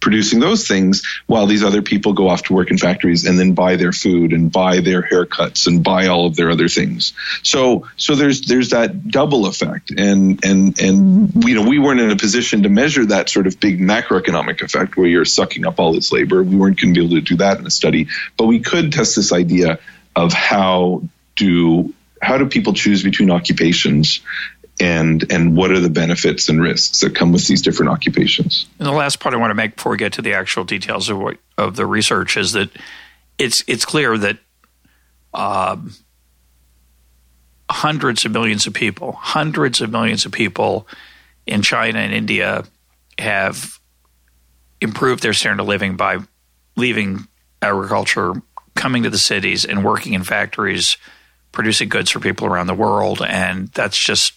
[0.00, 3.52] producing those things while these other people go off to work in factories and then
[3.52, 7.12] buy their food and buy their haircuts and buy all of their other things.
[7.42, 12.10] So so there's there's that double effect and and and you know we weren't in
[12.10, 15.92] a position to measure that sort of big macroeconomic effect where you're sucking up all
[15.92, 16.42] this labor.
[16.42, 18.92] We weren't going to be able to do that in a study, but we could
[18.92, 19.78] test this idea
[20.16, 21.02] of how
[21.36, 24.20] do how do people choose between occupations
[24.80, 28.66] and and what are the benefits and risks that come with these different occupations?
[28.78, 31.08] And the last part i want to make before we get to the actual details
[31.08, 32.70] of what of the research is that
[33.38, 34.38] it's it's clear that
[35.32, 35.94] um,
[37.70, 40.88] hundreds of millions of people hundreds of millions of people
[41.46, 42.64] in china and india
[43.18, 43.78] have
[44.80, 46.18] improved their standard of living by
[46.76, 47.28] leaving
[47.62, 48.32] agriculture
[48.74, 50.96] coming to the cities and working in factories
[51.52, 54.32] producing goods for people around the world, and that's just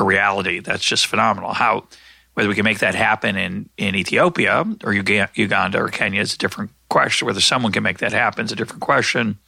[0.00, 0.60] a reality.
[0.60, 1.52] That's just phenomenal.
[1.52, 1.86] How
[2.34, 6.38] whether we can make that happen in in Ethiopia or Uganda or Kenya is a
[6.38, 7.26] different question.
[7.26, 9.38] Whether someone can make that happen is a different question.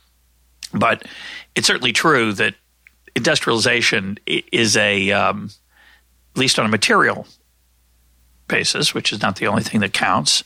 [0.73, 1.07] But
[1.55, 2.55] it's certainly true that
[3.15, 5.51] industrialization is a um,
[6.35, 7.27] at least on a material
[8.49, 10.45] basis, which is not the only thing that counts.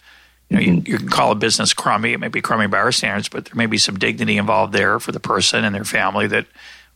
[0.49, 2.13] You know, you, you, can call a business crummy.
[2.13, 5.01] It may be crummy by our standards, but there may be some dignity involved there
[5.01, 6.47] for the person and their family that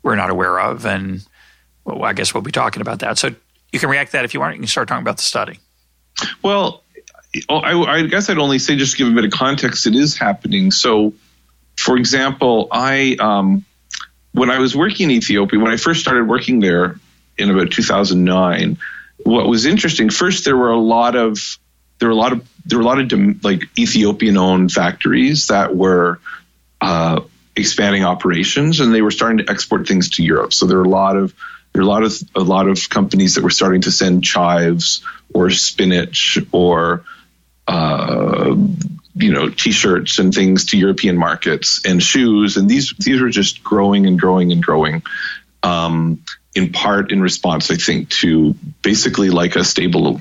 [0.05, 0.87] we're not aware of.
[0.87, 1.27] And
[1.85, 3.19] well, I guess we'll be talking about that.
[3.19, 3.35] So
[3.73, 4.55] you can react to that if you want.
[4.55, 5.59] You can start talking about the study.
[6.43, 6.83] Well,
[7.49, 10.17] I, I guess I'd only say just to give a bit of context, it is
[10.17, 10.71] happening.
[10.71, 11.15] So,
[11.77, 13.65] for example, I um,
[14.33, 16.97] when I was working in Ethiopia, when I first started working there
[17.39, 18.79] in about 2009,
[19.25, 21.59] what was interesting first there were a lot of
[21.99, 25.75] there were a lot of there were a lot of like Ethiopian owned factories that
[25.75, 26.19] were
[26.81, 27.21] uh,
[27.55, 30.53] expanding operations and they were starting to export things to Europe.
[30.53, 31.35] So there were a lot of
[31.73, 35.03] there are a lot of a lot of companies that were starting to send chives
[35.33, 37.05] or spinach or
[37.69, 38.55] uh,
[39.15, 43.63] you know t-shirts and things to European markets and shoes and these these were just
[43.63, 45.03] growing and growing and growing.
[45.63, 50.21] Um, in part in response, I think, to basically like a stable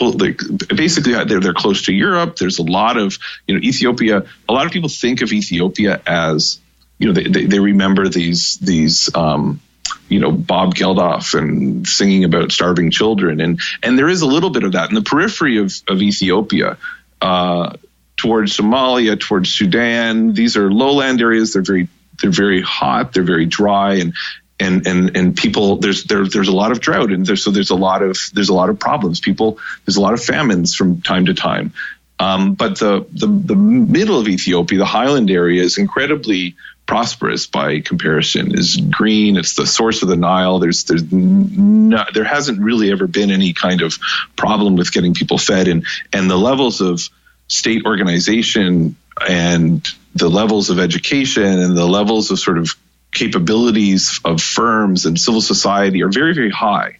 [0.00, 0.40] like
[0.74, 2.36] basically they're they're close to Europe.
[2.36, 4.24] There's a lot of you know Ethiopia.
[4.48, 6.58] A lot of people think of Ethiopia as
[6.98, 9.60] you know they, they, they remember these these um,
[10.08, 14.50] you know Bob Geldof and singing about starving children and and there is a little
[14.50, 16.76] bit of that in the periphery of of Ethiopia.
[17.20, 17.74] Uh,
[18.16, 21.54] towards Somalia, towards Sudan, these are lowland areas.
[21.54, 21.88] They're very
[22.20, 23.12] they're very hot.
[23.12, 24.14] They're very dry, and
[24.60, 27.70] and and and people there's there, there's a lot of drought and there's so there's
[27.70, 31.00] a lot of there's a lot of problems people there's a lot of famines from
[31.00, 31.72] time to time
[32.18, 36.56] um, but the, the the middle of Ethiopia the highland area is incredibly
[36.90, 38.52] prosperous by comparison.
[38.52, 40.58] Is green it's the source of the Nile.
[40.58, 43.96] There's there's not there hasn't really ever been any kind of
[44.34, 45.68] problem with getting people fed.
[45.68, 47.00] And and the levels of
[47.46, 52.70] state organization and the levels of education and the levels of sort of
[53.12, 56.96] capabilities of firms and civil society are very, very high.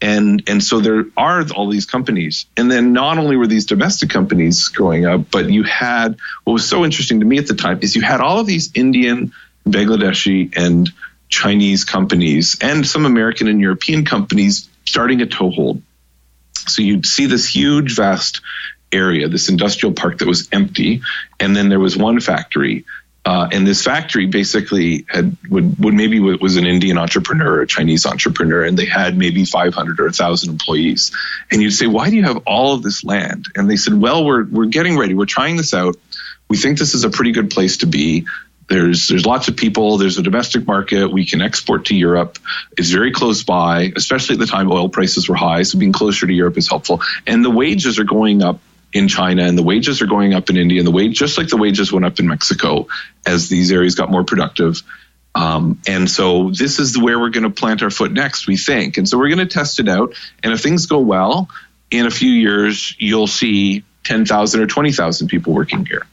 [0.00, 2.46] And, and so there are all these companies.
[2.56, 6.68] And then not only were these domestic companies growing up, but you had what was
[6.68, 9.32] so interesting to me at the time is you had all of these Indian,
[9.66, 10.90] Bangladeshi, and
[11.28, 15.82] Chinese companies and some American and European companies starting a toehold.
[16.54, 18.40] So you'd see this huge, vast
[18.92, 21.02] area, this industrial park that was empty,
[21.38, 22.84] and then there was one factory
[23.24, 28.06] uh, and this factory basically had would, would maybe was an Indian entrepreneur a Chinese
[28.06, 31.14] entrepreneur, and they had maybe 500 or 1,000 employees.
[31.50, 33.46] And you'd say, why do you have all of this land?
[33.54, 35.14] And they said, well, we're we're getting ready.
[35.14, 35.96] We're trying this out.
[36.48, 38.26] We think this is a pretty good place to be.
[38.68, 39.98] There's there's lots of people.
[39.98, 41.10] There's a domestic market.
[41.10, 42.38] We can export to Europe.
[42.76, 45.62] It's very close by, especially at the time oil prices were high.
[45.62, 47.02] So being closer to Europe is helpful.
[47.26, 48.60] And the wages are going up
[48.92, 51.48] in China and the wages are going up in India and the wage just like
[51.48, 52.88] the wages went up in Mexico
[53.26, 54.82] as these areas got more productive.
[55.34, 58.96] Um, and so this is where we're going to plant our foot next, we think.
[58.96, 60.14] And so we're going to test it out.
[60.42, 61.48] And if things go well,
[61.90, 66.06] in a few years, you'll see 10,000 or 20,000 people working here.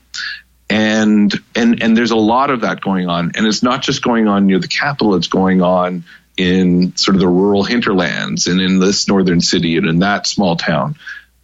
[0.70, 3.32] And, and, and there's a lot of that going on.
[3.36, 6.04] And it's not just going on near the capital, it's going on
[6.38, 10.56] in sort of the rural hinterlands and in this northern city and in that small
[10.56, 10.98] town.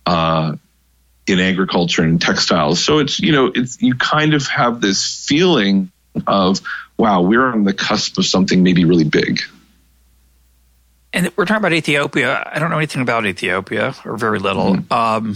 [0.06, 0.56] Uh,
[1.32, 2.84] in agriculture and textiles.
[2.84, 5.92] So it's, you know, it's, you kind of have this feeling
[6.28, 6.60] of,
[6.98, 9.42] wow, we're on the cusp of something maybe really big.
[11.14, 12.50] And we're talking about Ethiopia.
[12.54, 14.76] I don't know anything about Ethiopia or very little.
[14.76, 14.94] Mm-hmm.
[14.94, 15.36] Um,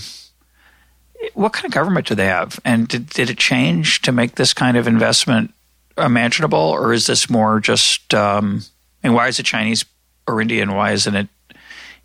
[1.33, 2.59] what kind of government do they have?
[2.63, 5.53] And did, did it change to make this kind of investment
[5.97, 8.13] imaginable, or is this more just?
[8.13, 8.63] Um,
[9.01, 9.85] and why is it Chinese
[10.27, 10.73] or Indian?
[10.73, 11.27] Why isn't it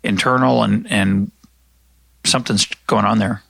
[0.03, 0.63] internal?
[0.63, 1.31] And and
[2.23, 3.43] something's going on there.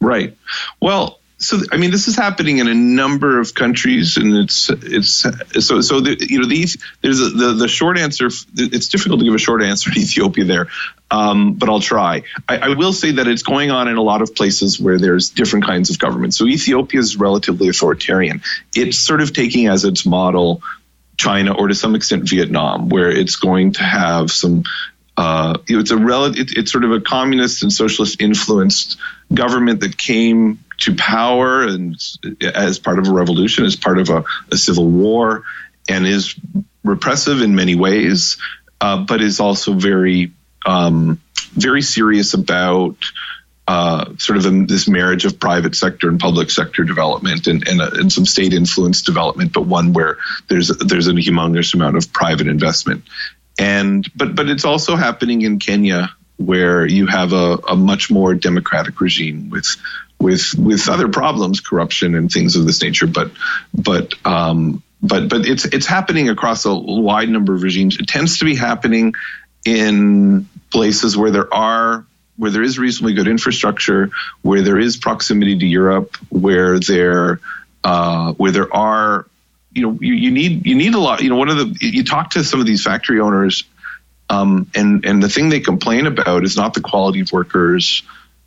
[0.00, 0.36] Right.
[0.80, 5.26] Well, so I mean, this is happening in a number of countries, and it's it's
[5.66, 8.28] so so the, you know these there's a, the the short answer.
[8.56, 10.68] It's difficult to give a short answer in Ethiopia there,
[11.10, 12.22] um, but I'll try.
[12.48, 15.28] I, I, will say that it's going on in a lot of places where there's
[15.28, 16.32] different kinds of government.
[16.32, 18.42] So Ethiopia is relatively authoritarian.
[18.74, 20.62] It's sort of taking as its model
[21.18, 24.64] China or to some extent Vietnam, where it's going to have some
[25.16, 28.98] uh, it's a rel- it, it's sort of a communist and socialist influenced
[29.32, 31.96] government that came to power and
[32.42, 35.44] as part of a revolution, as part of a, a civil war,
[35.88, 36.34] and is
[36.84, 38.36] repressive in many ways,
[38.80, 40.32] uh, but is also very
[40.66, 41.20] um,
[41.54, 42.96] very serious about
[43.68, 47.80] uh, sort of a, this marriage of private sector and public sector development and, and,
[47.80, 50.18] uh, and some state influence development, but one where
[50.48, 53.02] there's there's a humongous amount of private investment
[53.58, 58.34] and but but it's also happening in Kenya where you have a, a much more
[58.34, 59.76] democratic regime with
[60.18, 63.06] with with other problems, corruption and things of this nature.
[63.06, 63.32] But
[63.74, 67.98] but um, but but it's it's happening across a wide number of regimes.
[67.98, 69.14] It tends to be happening
[69.64, 72.04] in places where there are
[72.36, 74.10] where there is reasonably good infrastructure,
[74.42, 77.40] where there is proximity to Europe, where there
[77.82, 79.26] uh, where there are
[79.76, 82.04] you know you, you need you need a lot you know one of the you
[82.04, 83.64] talk to some of these factory owners
[84.28, 88.02] Um, and and the thing they complain about is not the quality of workers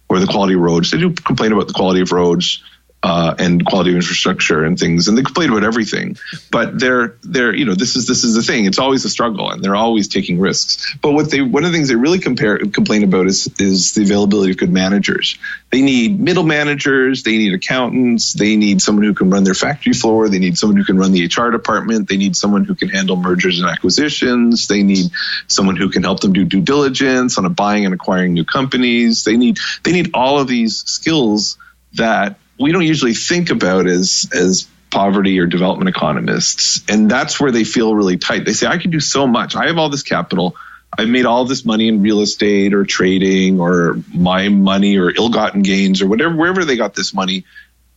[0.09, 0.91] or the quality of roads.
[0.91, 2.63] They do complain about the quality of roads
[3.01, 6.17] uh, and quality of infrastructure and things, and they complain about everything.
[6.51, 8.65] But they're they're you know this is this is the thing.
[8.65, 10.97] It's always a struggle, and they're always taking risks.
[11.01, 14.03] But what they one of the things they really compare complain about is is the
[14.03, 15.37] availability of good managers.
[15.69, 19.93] They need middle managers, they need accountants, they need someone who can run their factory
[19.93, 22.89] floor, they need someone who can run the HR department, they need someone who can
[22.89, 25.11] handle mergers and acquisitions, they need
[25.47, 29.23] someone who can help them do due diligence on a buying and acquiring new companies.
[29.23, 31.57] They need they need all of these skills
[31.93, 37.51] that we don't usually think about as as poverty or development economists and that's where
[37.51, 38.45] they feel really tight.
[38.45, 39.55] They say i can do so much.
[39.55, 40.55] I have all this capital.
[40.97, 45.61] I've made all this money in real estate or trading or my money or ill-gotten
[45.61, 47.45] gains or whatever wherever they got this money.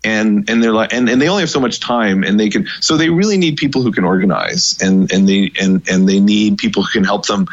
[0.05, 2.69] And and they're like and, and they only have so much time and they can
[2.81, 6.59] so they really need people who can organize and and they and and they need
[6.59, 7.47] people who can help them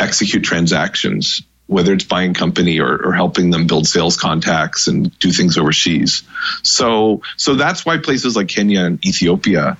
[0.00, 5.30] execute transactions whether it's buying company or, or helping them build sales contacts and do
[5.30, 6.22] things overseas.
[6.62, 9.78] So, so that's why places like Kenya and Ethiopia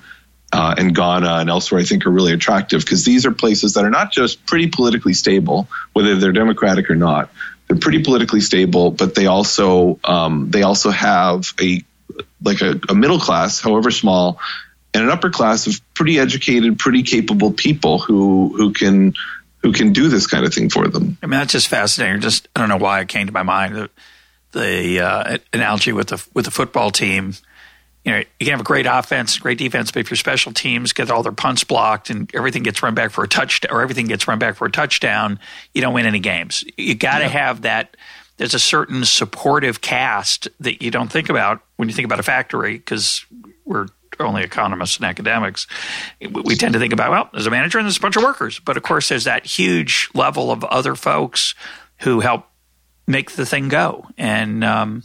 [0.51, 3.85] uh, and Ghana and elsewhere, I think, are really attractive because these are places that
[3.85, 7.29] are not just pretty politically stable, whether they're democratic or not.
[7.67, 11.81] They're pretty politically stable, but they also um, they also have a
[12.43, 14.39] like a, a middle class, however small,
[14.93, 19.15] and an upper class of pretty educated, pretty capable people who who can
[19.63, 21.17] who can do this kind of thing for them.
[21.23, 22.21] I mean, that's just fascinating.
[22.21, 23.89] Just I don't know why it came to my mind the,
[24.51, 27.33] the uh, analogy with the with the football team.
[28.03, 30.91] You know, you can have a great offense, great defense, but if your special teams
[30.91, 34.07] get all their punts blocked and everything gets run back for a touchdown, or everything
[34.07, 35.39] gets run back for a touchdown,
[35.73, 36.65] you don't win any games.
[36.77, 37.29] You got to yeah.
[37.29, 37.95] have that.
[38.35, 42.23] There's a certain supportive cast that you don't think about when you think about a
[42.23, 43.25] factory because
[43.63, 43.87] we're
[44.19, 45.67] only economists and academics,
[46.19, 48.59] we tend to think about, well, there's a manager and there's a bunch of workers.
[48.59, 51.55] But of course, there's that huge level of other folks
[51.99, 52.45] who help
[53.07, 54.07] make the thing go.
[54.17, 55.03] And um,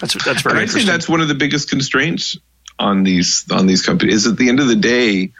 [0.00, 2.36] that's, that's very and I think that's one of the biggest constraints
[2.78, 4.26] on these, on these companies.
[4.26, 5.32] Is at the end of the day,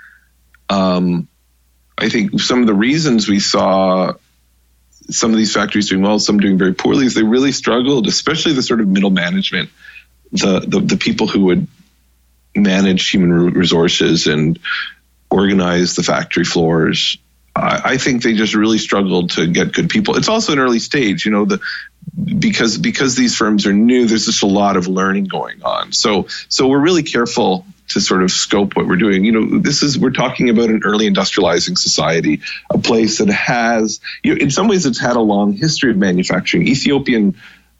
[0.68, 1.28] um,
[1.98, 4.14] I think some of the reasons we saw
[5.08, 8.52] some of these factories doing well, some doing very poorly, is they really struggled, especially
[8.54, 9.70] the sort of middle management,
[10.32, 11.68] the the, the people who would
[12.56, 14.58] manage human resources and
[15.30, 17.18] organize the factory floors.
[17.58, 20.16] I think they just really struggled to get good people.
[20.18, 21.60] It's also an early stage, you know, the
[22.38, 24.06] because because these firms are new.
[24.06, 25.92] There's just a lot of learning going on.
[25.92, 29.24] So so we're really careful to sort of scope what we're doing.
[29.24, 34.00] You know, this is we're talking about an early industrializing society, a place that has,
[34.22, 36.66] you know, in some ways, it's had a long history of manufacturing.
[36.66, 37.36] Ethiopian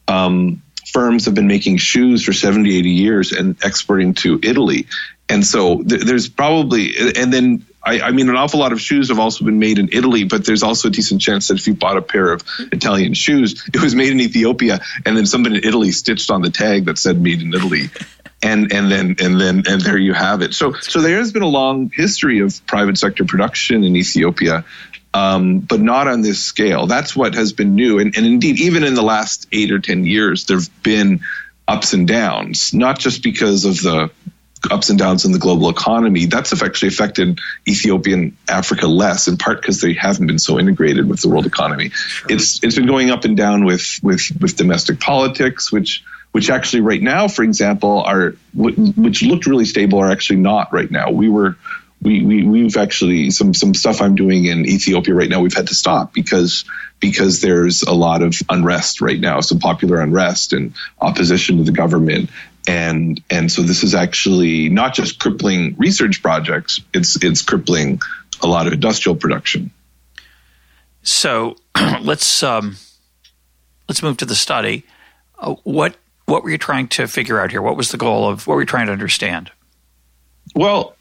[0.08, 0.62] um,
[0.96, 4.86] firms have been making shoes for 70, 80 years and exporting to Italy.
[5.28, 9.10] And so th- there's probably, and then I, I, mean, an awful lot of shoes
[9.10, 11.74] have also been made in Italy, but there's also a decent chance that if you
[11.74, 12.42] bought a pair of
[12.72, 16.50] Italian shoes, it was made in Ethiopia, and then somebody in Italy stitched on the
[16.50, 17.90] tag that said "Made in Italy,"
[18.42, 20.54] and and then and then and there you have it.
[20.54, 24.64] So so there has been a long history of private sector production in Ethiopia,
[25.16, 26.86] um, but not on this scale.
[26.86, 27.98] That's what has been new.
[27.98, 31.20] And, and indeed, even in the last eight or 10 years, there have been
[31.66, 34.10] ups and downs, not just because of the
[34.70, 36.26] ups and downs in the global economy.
[36.26, 41.22] That's actually affected Ethiopian Africa less, in part because they haven't been so integrated with
[41.22, 41.90] the world economy.
[41.90, 42.32] Sure.
[42.32, 46.82] It's it's been going up and down with with with domestic politics, which which actually
[46.82, 51.10] right now, for example, are which looked really stable are actually not right now.
[51.10, 51.56] We were
[52.02, 55.68] we, we we've actually some some stuff I'm doing in Ethiopia right now we've had
[55.68, 56.64] to stop because
[57.00, 61.72] because there's a lot of unrest right now, some popular unrest and opposition to the
[61.72, 62.30] government.
[62.66, 68.00] And and so this is actually not just crippling research projects, it's it's crippling
[68.42, 69.70] a lot of industrial production.
[71.02, 71.56] So
[72.00, 72.76] let's um,
[73.88, 74.84] let's move to the study.
[75.38, 77.62] Uh, what what were you trying to figure out here?
[77.62, 79.52] What was the goal of what were you trying to understand?
[80.56, 80.95] Well,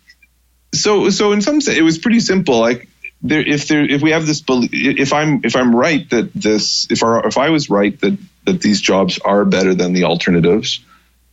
[0.82, 2.88] so so in some sense it was pretty simple like
[3.21, 7.03] there if there if we have this if i'm if i'm right that this if
[7.03, 10.82] our if i was right that that these jobs are better than the alternatives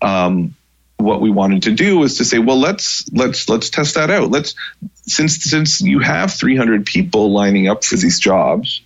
[0.00, 0.54] um,
[1.02, 4.30] what we wanted to do was to say well let's let's let's test that out.
[4.30, 4.54] Let's
[5.02, 8.80] since since you have 300 people lining up for these jobs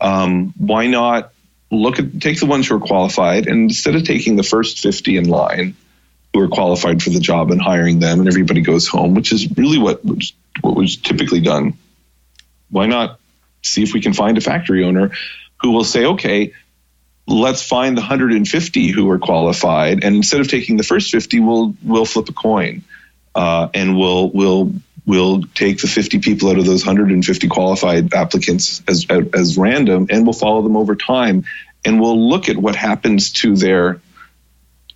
[0.00, 1.32] um, why not
[1.70, 5.16] look at take the ones who are qualified and instead of taking the first 50
[5.16, 5.74] in line
[6.34, 9.56] who are qualified for the job and hiring them, and everybody goes home, which is
[9.56, 11.74] really what was, what was typically done.
[12.70, 13.20] Why not
[13.62, 15.12] see if we can find a factory owner
[15.62, 16.52] who will say, okay,
[17.28, 21.74] let's find the 150 who are qualified, and instead of taking the first 50, we'll
[21.84, 22.82] we'll flip a coin,
[23.36, 24.72] uh, and we'll we'll
[25.06, 30.24] we'll take the 50 people out of those 150 qualified applicants as, as random and
[30.24, 31.44] we'll follow them over time
[31.84, 34.00] and we'll look at what happens to their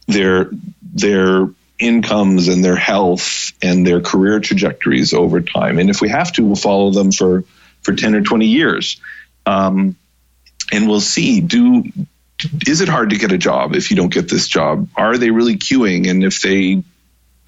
[0.07, 0.51] their
[0.99, 6.33] their incomes and their health and their career trajectories over time and if we have
[6.33, 7.45] to we'll follow them for
[7.83, 9.01] for 10 or 20 years
[9.47, 9.97] um,
[10.73, 11.85] and we'll see do
[12.67, 15.31] is it hard to get a job if you don't get this job are they
[15.31, 16.83] really queuing and if they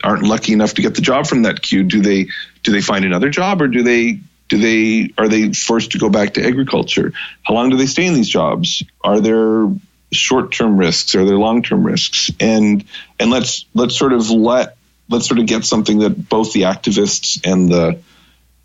[0.02, 2.28] aren't lucky enough to get the job from that queue, do they
[2.62, 6.08] do they find another job or do they do they are they forced to go
[6.08, 7.12] back to agriculture?
[7.42, 8.82] How long do they stay in these jobs?
[9.02, 9.66] Are there
[10.12, 11.14] short term risks?
[11.14, 12.30] Are there long term risks?
[12.40, 12.84] And
[13.18, 14.76] and let's let's sort of let
[15.08, 18.00] let's sort of get something that both the activists and the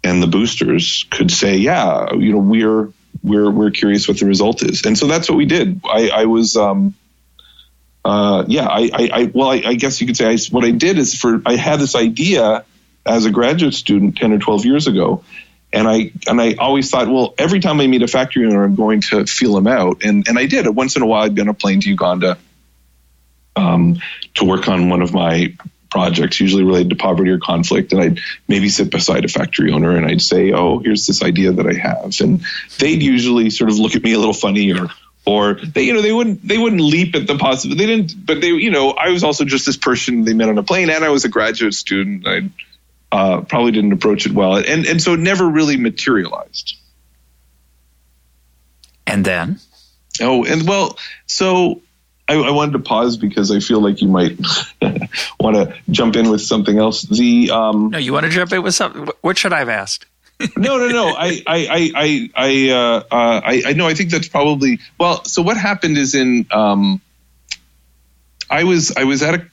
[0.04, 2.92] and the boosters could say, yeah, you know, we're
[3.24, 4.86] we're we're curious what the result is.
[4.86, 5.82] And so that's what we did.
[5.84, 6.94] I, I was um,
[8.04, 10.72] uh, yeah, I, I, I well, I, I, guess you could say I, what I
[10.72, 12.64] did is for I had this idea
[13.04, 15.24] as a graduate student ten or twelve years ago,
[15.76, 18.76] and I and I always thought, well, every time I meet a factory owner, I'm
[18.76, 20.68] going to feel him out, and and I did.
[20.74, 22.38] Once in a while, I'd be on a plane to Uganda
[23.56, 24.02] um,
[24.36, 25.54] to work on one of my
[25.92, 29.98] projects, usually related to poverty or conflict, and I'd maybe sit beside a factory owner
[29.98, 32.44] and I'd say, "Oh, here's this idea that I have," and
[32.80, 34.88] they'd usually sort of look at me a little funny or
[35.26, 37.86] or they you know they wouldn't they wouldn't leap at the possibility.
[37.86, 40.58] They didn't but they you know i was also just this person they met on
[40.60, 42.28] a plane and i was a graduate student.
[42.28, 42.42] I
[43.16, 46.76] uh, probably didn't approach it well and and so it never really materialized
[49.08, 49.60] and then
[50.22, 51.82] oh and well so
[52.28, 54.40] I, I wanted to pause because I feel like you might
[55.40, 57.04] want to jump in with something else.
[57.04, 59.10] The um, no, you want to jump in with something.
[59.22, 60.08] What should I have asked?
[60.58, 61.08] no, no, no.
[61.08, 63.88] I, I, I, I, uh, uh, I, I know.
[63.88, 65.24] I think that's probably well.
[65.24, 67.02] So what happened is in, um,
[68.50, 69.48] I was, I was at a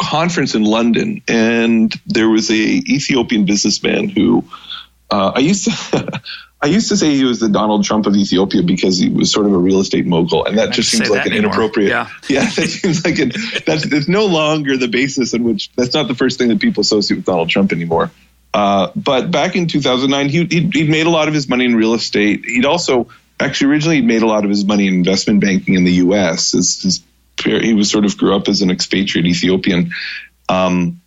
[0.00, 4.44] conference in London, and there was a Ethiopian businessman who,
[5.10, 6.22] uh, I used to.
[6.60, 9.46] I used to say he was the Donald Trump of Ethiopia because he was sort
[9.46, 11.52] of a real estate mogul, and that just seems like an anymore.
[11.52, 11.90] inappropriate.
[11.90, 13.64] Yeah, yeah, that seems like it.
[13.64, 16.80] That's it's no longer the basis in which that's not the first thing that people
[16.80, 18.10] associate with Donald Trump anymore.
[18.52, 21.76] Uh, but back in 2009, he, he'd, he'd, made a lot of his money in
[21.76, 22.44] real estate.
[22.44, 25.92] He'd also actually originally made a lot of his money in investment banking in the
[25.92, 26.52] U.S.
[26.52, 27.02] His, his,
[27.42, 29.92] he was sort of grew up as an expatriate Ethiopian,
[30.48, 31.00] um,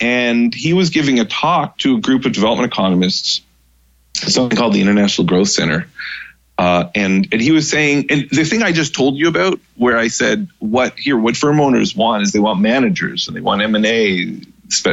[0.00, 3.40] and he was giving a talk to a group of development economists,
[4.14, 5.88] something called the International Growth Center.
[6.58, 9.98] Uh, and and he was saying, and the thing I just told you about, where
[9.98, 13.60] I said, what here, what firm owners want is they want managers and they want
[13.60, 14.40] M and A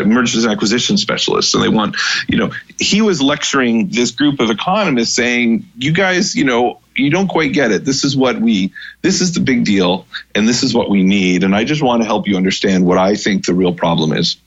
[0.06, 1.96] mergers and acquisition specialists and they want
[2.28, 7.10] you know he was lecturing this group of economists saying you guys you know you
[7.10, 7.86] don't quite get it.
[7.86, 11.44] This is what we this is the big deal and this is what we need
[11.44, 14.38] and i just want to help you understand what i think the real problem is.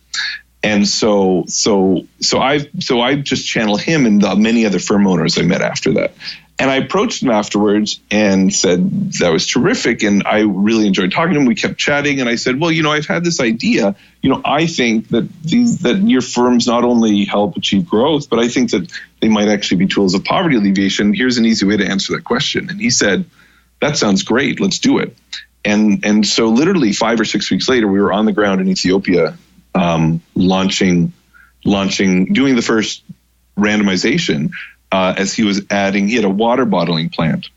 [0.63, 5.07] And so so so i so i just channel him and the many other firm
[5.07, 6.15] owners i met after that
[6.59, 10.03] and I approached him afterwards and said, that was terrific.
[10.03, 11.47] And I really enjoyed talking to him.
[11.47, 12.21] We kept chatting.
[12.21, 13.95] And I said, well, you know, I've had this idea.
[14.23, 18.39] You know, I think that these, that your firms not only help achieve growth, but
[18.39, 18.91] I think that
[19.21, 21.13] they might actually be tools of poverty alleviation.
[21.13, 22.71] Here's an easy way to answer that question.
[22.71, 23.27] And he said,
[23.83, 24.59] that sounds great.
[24.59, 25.15] Let's do it.
[25.63, 28.69] And, and so literally five or six weeks later, we were on the ground in
[28.69, 29.37] Ethiopia,
[29.75, 31.13] um, launching,
[31.67, 33.03] launching, doing the first
[33.59, 34.53] randomization
[34.93, 37.49] uh, as he was adding, he had a water bottling plant.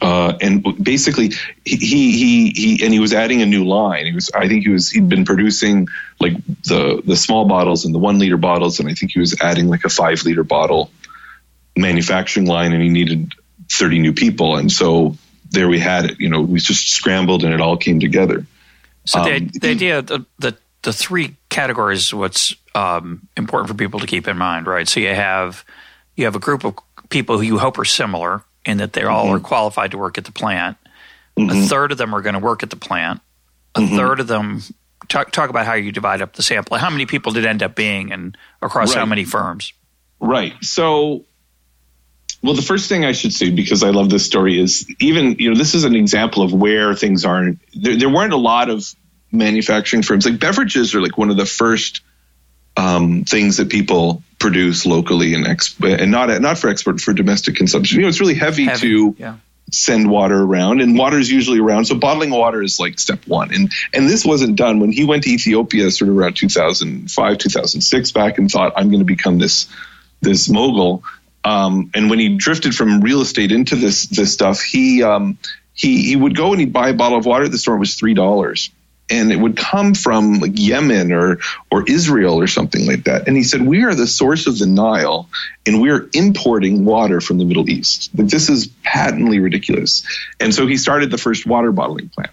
[0.00, 1.32] Uh, and basically,
[1.64, 4.06] he, he he and he was adding a new line.
[4.06, 5.88] He was, I think, he was he'd been producing
[6.18, 9.38] like the the small bottles and the one liter bottles, and I think he was
[9.42, 10.90] adding like a five liter bottle
[11.76, 13.34] manufacturing line, and he needed
[13.68, 15.16] thirty new people, and so
[15.50, 16.20] there we had it.
[16.20, 18.46] You know, we just scrambled, and it all came together.
[19.04, 24.00] So the, um, the idea, the, the the three categories, what's um, important for people
[24.00, 24.88] to keep in mind, right?
[24.88, 25.64] So you have
[26.16, 26.76] you have a group of
[27.08, 29.12] people who you hope are similar in that they mm-hmm.
[29.12, 30.76] all are qualified to work at the plant.
[31.36, 31.64] Mm-hmm.
[31.64, 33.20] A third of them are going to work at the plant.
[33.74, 33.96] A mm-hmm.
[33.96, 34.62] third of them
[35.08, 36.76] talk, talk about how you divide up the sample.
[36.76, 39.00] How many people did end up being and across right.
[39.00, 39.72] how many firms?
[40.20, 40.52] Right.
[40.60, 41.24] So
[42.42, 45.50] well, the first thing I should say, because I love this story, is even you
[45.50, 47.58] know this is an example of where things aren't.
[47.74, 48.94] There, there weren't a lot of
[49.30, 50.24] manufacturing firms.
[50.24, 52.00] Like beverages are like one of the first
[52.76, 57.54] um, things that people produce locally and exp- and not not for export for domestic
[57.54, 57.96] consumption.
[57.96, 59.36] You know, it's really heavy, heavy to yeah.
[59.70, 61.84] send water around, and water is usually around.
[61.84, 65.22] So bottling water is like step one, and and this wasn't done when he went
[65.24, 69.68] to Ethiopia, sort of around 2005, 2006, back and thought I'm going to become this
[70.20, 71.04] this mogul.
[71.44, 75.38] Um, and when he drifted from real estate into this this stuff, he um,
[75.74, 77.76] he he would go and he'd buy a bottle of water at the store.
[77.76, 78.70] It was three dollars
[79.10, 81.38] and it would come from like Yemen or
[81.70, 83.26] or Israel or something like that.
[83.26, 85.28] And he said, "We are the source of the Nile,
[85.66, 88.10] and we're importing water from the Middle East.
[88.16, 90.04] Like, this is patently ridiculous."
[90.38, 92.30] And so he started the first water bottling plant.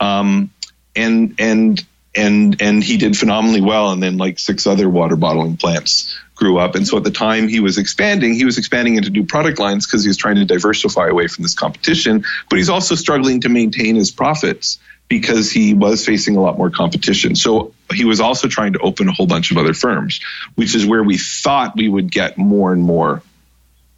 [0.00, 0.50] Um,
[0.96, 1.84] and and
[2.14, 3.90] and and he did phenomenally well.
[3.92, 6.74] And then like six other water bottling plants grew up.
[6.74, 9.86] And so at the time he was expanding, he was expanding into new product lines
[9.86, 12.24] because he was trying to diversify away from this competition.
[12.48, 14.78] But he's also struggling to maintain his profits
[15.08, 17.34] because he was facing a lot more competition.
[17.34, 20.20] So he was also trying to open a whole bunch of other firms,
[20.54, 23.22] which is where we thought we would get more and more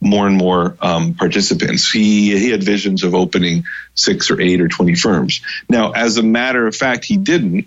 [0.02, 1.90] more and more um, participants.
[1.90, 5.42] He he had visions of opening six or eight or twenty firms.
[5.68, 7.66] Now, as a matter of fact, he didn't.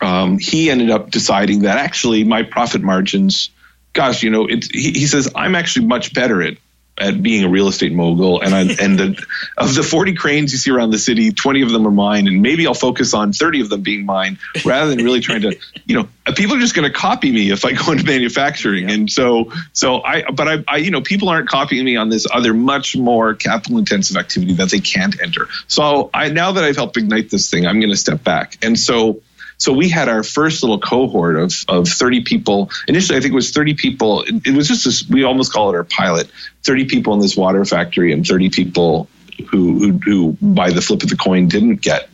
[0.00, 3.50] Um, he ended up deciding that actually my profit margins,
[3.92, 6.56] gosh, you know, he, he says I'm actually much better at
[6.98, 8.40] at being a real estate mogul.
[8.40, 9.26] And I, and the,
[9.56, 12.26] of the 40 cranes you see around the city, 20 of them are mine.
[12.28, 15.56] And maybe I'll focus on 30 of them being mine rather than really trying to,
[15.86, 18.88] you know, people are just going to copy me if I go into manufacturing.
[18.88, 18.94] Yeah.
[18.94, 22.26] And so, so I, but I, I, you know, people aren't copying me on this
[22.32, 25.48] other much more capital intensive activity that they can't enter.
[25.66, 28.58] So I, now that I've helped ignite this thing, I'm going to step back.
[28.62, 29.22] And so,
[29.62, 32.70] so we had our first little cohort of, of 30 people.
[32.88, 34.24] Initially, I think it was 30 people.
[34.26, 36.28] It, was just this, we almost call it our pilot
[36.64, 39.08] 30 people in this water factory and 30 people
[39.50, 42.08] who, who, who by the flip of the coin didn't get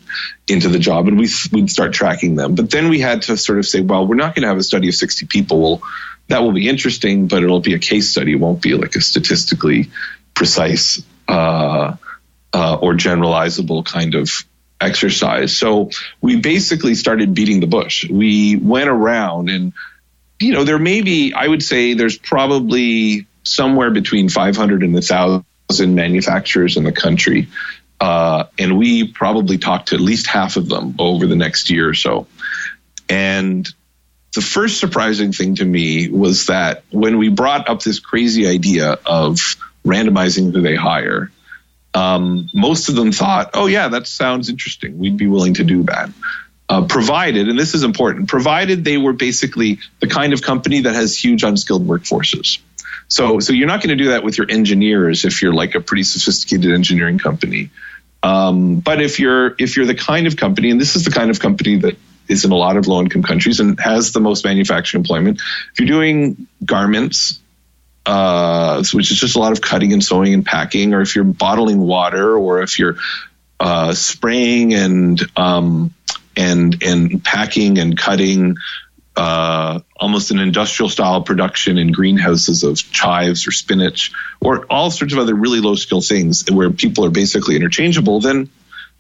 [0.46, 2.55] into the job and we, we'd start tracking them.
[2.55, 4.62] But then we had to sort of say, well, we're not going to have a
[4.62, 5.59] study of 60 people.
[5.62, 5.82] Well,
[6.28, 8.32] that will be interesting, but it'll be a case study.
[8.32, 9.88] It won't be like a statistically
[10.34, 11.96] precise uh,
[12.53, 14.44] uh, or generalizable kind of
[14.81, 15.57] exercise.
[15.57, 18.09] So we basically started beating the bush.
[18.09, 19.72] We went around and,
[20.41, 25.45] you know, there may be, I would say there's probably somewhere between 500 and 1,000
[25.95, 27.49] manufacturers in the country.
[28.01, 31.89] Uh, and we probably talked to at least half of them over the next year
[31.89, 32.29] or so.
[33.09, 33.68] And
[34.35, 38.99] the first surprising thing to me was that when we brought up this crazy idea
[39.05, 41.33] of randomizing who they hire,
[41.95, 44.99] um, most of them thought, oh, yeah, that sounds interesting.
[44.99, 46.11] We'd be willing to do that.
[46.68, 50.95] Uh, provided, and this is important, provided they were basically the kind of company that
[50.95, 52.59] has huge unskilled workforces.
[53.09, 55.80] So, so you're not going to do that with your engineers if you're like a
[55.80, 57.70] pretty sophisticated engineering company.
[58.22, 61.30] Um, but if you're if you're the kind of company, and this is the kind
[61.30, 64.45] of company that is in a lot of low income countries and has the most
[64.45, 65.41] manufacturing employment,
[65.72, 67.41] if you're doing garments,
[68.09, 71.24] uh, which is just a lot of cutting and sewing and packing, or if you're
[71.24, 72.96] bottling water, or if you're
[73.61, 75.94] uh, spraying and um,
[76.34, 78.56] and and packing and cutting
[79.14, 85.12] uh, almost an industrial style production in greenhouses of chives or spinach or all sorts
[85.12, 88.48] of other really low skill things where people are basically interchangeable, then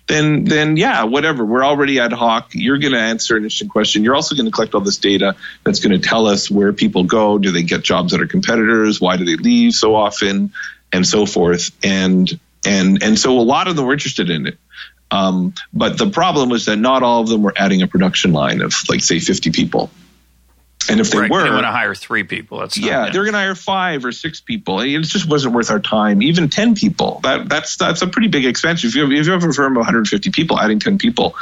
[0.08, 1.44] then then yeah, whatever.
[1.44, 2.50] We're already ad hoc.
[2.54, 4.02] You're going to answer an interesting question.
[4.02, 7.04] You're also going to collect all this data that's going to tell us where people
[7.04, 7.38] go.
[7.38, 9.00] Do they get jobs at our competitors?
[9.00, 10.52] Why do they leave so often,
[10.92, 11.70] and so forth.
[11.82, 12.28] And
[12.66, 14.58] and and so a lot of them were interested in it.
[15.10, 18.60] Um, but the problem was that not all of them were adding a production line
[18.60, 19.90] of like say 50 people.
[20.90, 22.60] And if they right, were, they want to hire three people.
[22.60, 24.80] That's yeah, they're going to hire five or six people.
[24.80, 26.22] It just wasn't worth our time.
[26.22, 27.20] Even ten people.
[27.22, 28.84] That that's that's a pretty big expense.
[28.84, 31.34] If you have, if you have a firm of 150 people, adding 10 people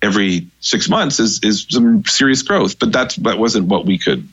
[0.00, 2.78] every six months is is some serious growth.
[2.78, 4.28] But that's that wasn't what we could.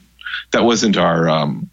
[0.51, 1.29] That wasn't our.
[1.29, 1.69] Um,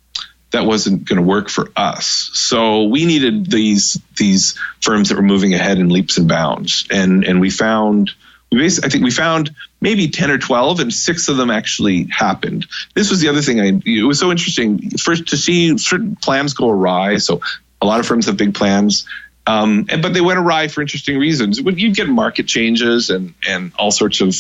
[0.53, 2.07] that wasn't going to work for us.
[2.07, 7.25] So we needed these these firms that were moving ahead in leaps and bounds, and
[7.25, 8.13] and we found
[8.51, 12.05] we basically, I think we found maybe 10 or 12 and six of them actually
[12.05, 12.67] happened.
[12.95, 16.55] This was the other thing I, it was so interesting first to see certain plans
[16.55, 17.19] go awry.
[17.19, 17.41] So
[17.81, 19.07] a lot of firms have big plans.
[19.47, 21.61] Um, and, but they went awry for interesting reasons.
[21.61, 24.35] You'd get market changes and, and all sorts of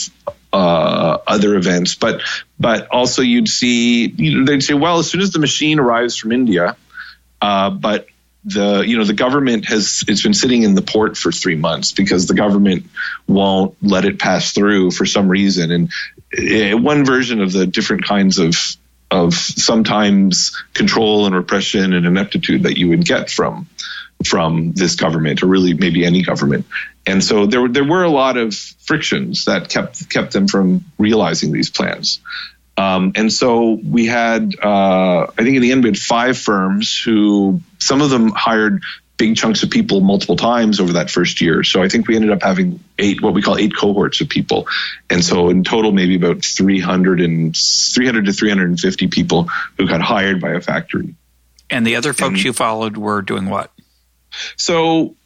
[0.52, 2.22] uh, other events, but
[2.58, 6.16] but also you'd see you know, they'd say, well, as soon as the machine arrives
[6.16, 6.76] from India,
[7.40, 8.06] uh, but
[8.46, 11.90] the you know the government has it's been sitting in the port for three months
[11.92, 12.86] because the government
[13.26, 15.72] won't let it pass through for some reason.
[15.72, 18.54] And uh, one version of the different kinds of
[19.10, 23.66] of sometimes control and repression and ineptitude that you would get from
[24.24, 26.66] from this government or really maybe any government.
[27.04, 31.50] And so there there were a lot of frictions that kept kept them from realizing
[31.50, 32.20] these plans
[32.76, 37.00] um, and so we had, uh, I think in the end, we had five firms
[37.00, 38.82] who some of them hired
[39.16, 41.64] big chunks of people multiple times over that first year.
[41.64, 44.68] So I think we ended up having eight, what we call eight cohorts of people.
[45.08, 49.48] And so in total, maybe about 300 and 300 to 350 people
[49.78, 51.14] who got hired by a factory.
[51.70, 53.72] And the other folks and, you followed were doing what?
[54.56, 55.16] So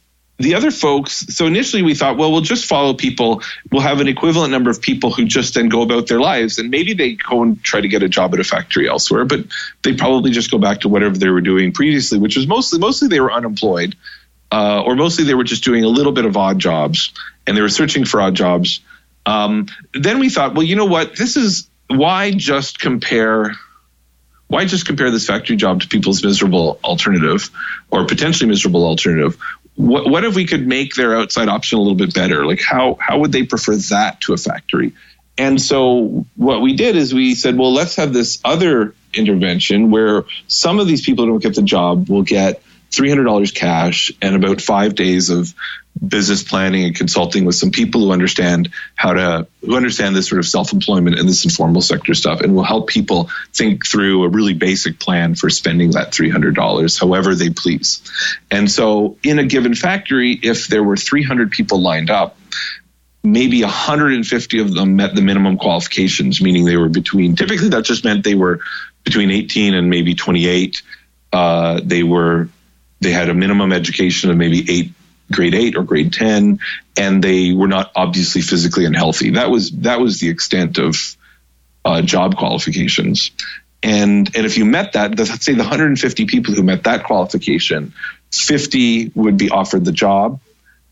[0.41, 3.41] the other folks, so initially we thought, well, we'll just follow people.
[3.71, 6.57] We'll have an equivalent number of people who just then go about their lives.
[6.57, 9.41] And maybe they go and try to get a job at a factory elsewhere, but
[9.83, 13.07] they probably just go back to whatever they were doing previously, which was mostly, mostly
[13.07, 13.95] they were unemployed.
[14.51, 17.13] Uh, or mostly they were just doing a little bit of odd jobs
[17.47, 18.81] and they were searching for odd jobs.
[19.25, 21.15] Um, then we thought, well, you know what?
[21.15, 23.55] This is why just compare
[24.51, 27.49] why just compare this factory job to people's miserable alternative
[27.89, 29.37] or potentially miserable alternative?
[29.81, 32.45] What, what if we could make their outside option a little bit better?
[32.45, 34.93] Like how how would they prefer that to a factory?
[35.37, 40.25] And so what we did is we said, well, let's have this other intervention where
[40.47, 42.61] some of these people who don't get the job will get
[42.91, 45.53] $300 cash and about five days of
[46.05, 50.39] business planning and consulting with some people who understand how to who understand this sort
[50.39, 54.53] of self-employment and this informal sector stuff and will help people think through a really
[54.53, 58.01] basic plan for spending that $300 however they please.
[58.49, 62.37] And so in a given factory if there were 300 people lined up
[63.23, 68.03] maybe 150 of them met the minimum qualifications meaning they were between typically that just
[68.03, 68.61] meant they were
[69.03, 70.81] between 18 and maybe 28
[71.33, 72.49] uh, they were
[73.01, 74.93] they had a minimum education of maybe eight
[75.31, 76.59] grade eight or grade 10
[76.97, 79.31] and they were not obviously physically unhealthy.
[79.31, 80.95] That was that was the extent of
[81.83, 83.31] uh, job qualifications.
[83.81, 87.93] And and if you met that let's say the 150 people who met that qualification
[88.31, 90.39] 50 would be offered the job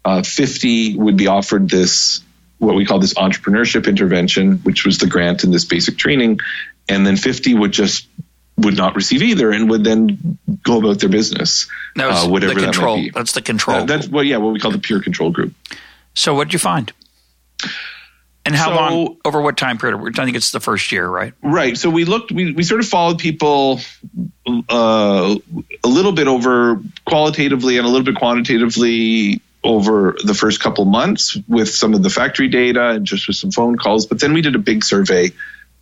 [0.03, 2.21] uh, 50 would be offered this
[2.57, 6.39] what we call this entrepreneurship intervention which was the grant and this basic training
[6.87, 8.07] and then 50 would just
[8.63, 11.67] would not receive either and would then go about their business.
[12.25, 12.97] uh, whatever the control.
[12.97, 13.77] That that's the control.
[13.77, 15.53] Uh, that's well, yeah, what we call the peer control group.
[16.13, 16.91] So, what did you find?
[18.45, 19.17] And how so, long?
[19.25, 20.19] Over what time period?
[20.19, 21.33] I think it's the first year, right?
[21.41, 21.77] Right.
[21.77, 22.31] So we looked.
[22.31, 23.81] We we sort of followed people
[24.47, 25.35] uh,
[25.83, 31.37] a little bit over qualitatively and a little bit quantitatively over the first couple months
[31.47, 34.05] with some of the factory data and just with some phone calls.
[34.05, 35.33] But then we did a big survey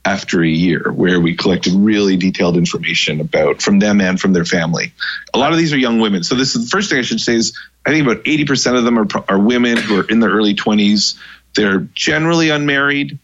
[0.08, 4.46] after a year where we collected really detailed information about from them and from their
[4.46, 4.94] family.
[5.34, 6.24] A lot of these are young women.
[6.24, 8.86] So this is the first thing I should say is I think about 80% of
[8.86, 11.18] them are, are women who are in their early 20s.
[11.56, 13.20] They're generally unmarried.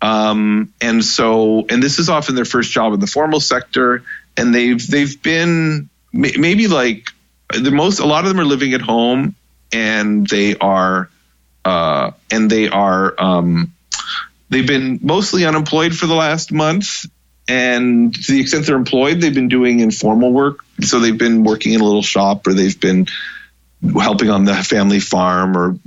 [0.00, 4.04] Um, and so, and this is often their first job in the formal sector.
[4.36, 7.08] And they've, they've been maybe like
[7.50, 9.34] the most, a lot of them are living at home
[9.72, 11.10] and they are,
[11.64, 13.72] uh, and they are, um,
[14.48, 17.06] They've been mostly unemployed for the last month.
[17.46, 20.58] And to the extent they're employed, they've been doing informal work.
[20.82, 23.06] So they've been working in a little shop or they've been
[23.82, 25.78] helping on the family farm or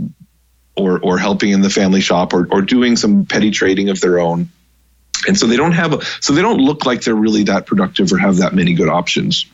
[0.75, 4.19] or, or helping in the family shop or, or doing some petty trading of their
[4.19, 4.49] own.
[5.27, 8.11] And so they don't have a, so they don't look like they're really that productive
[8.11, 9.45] or have that many good options.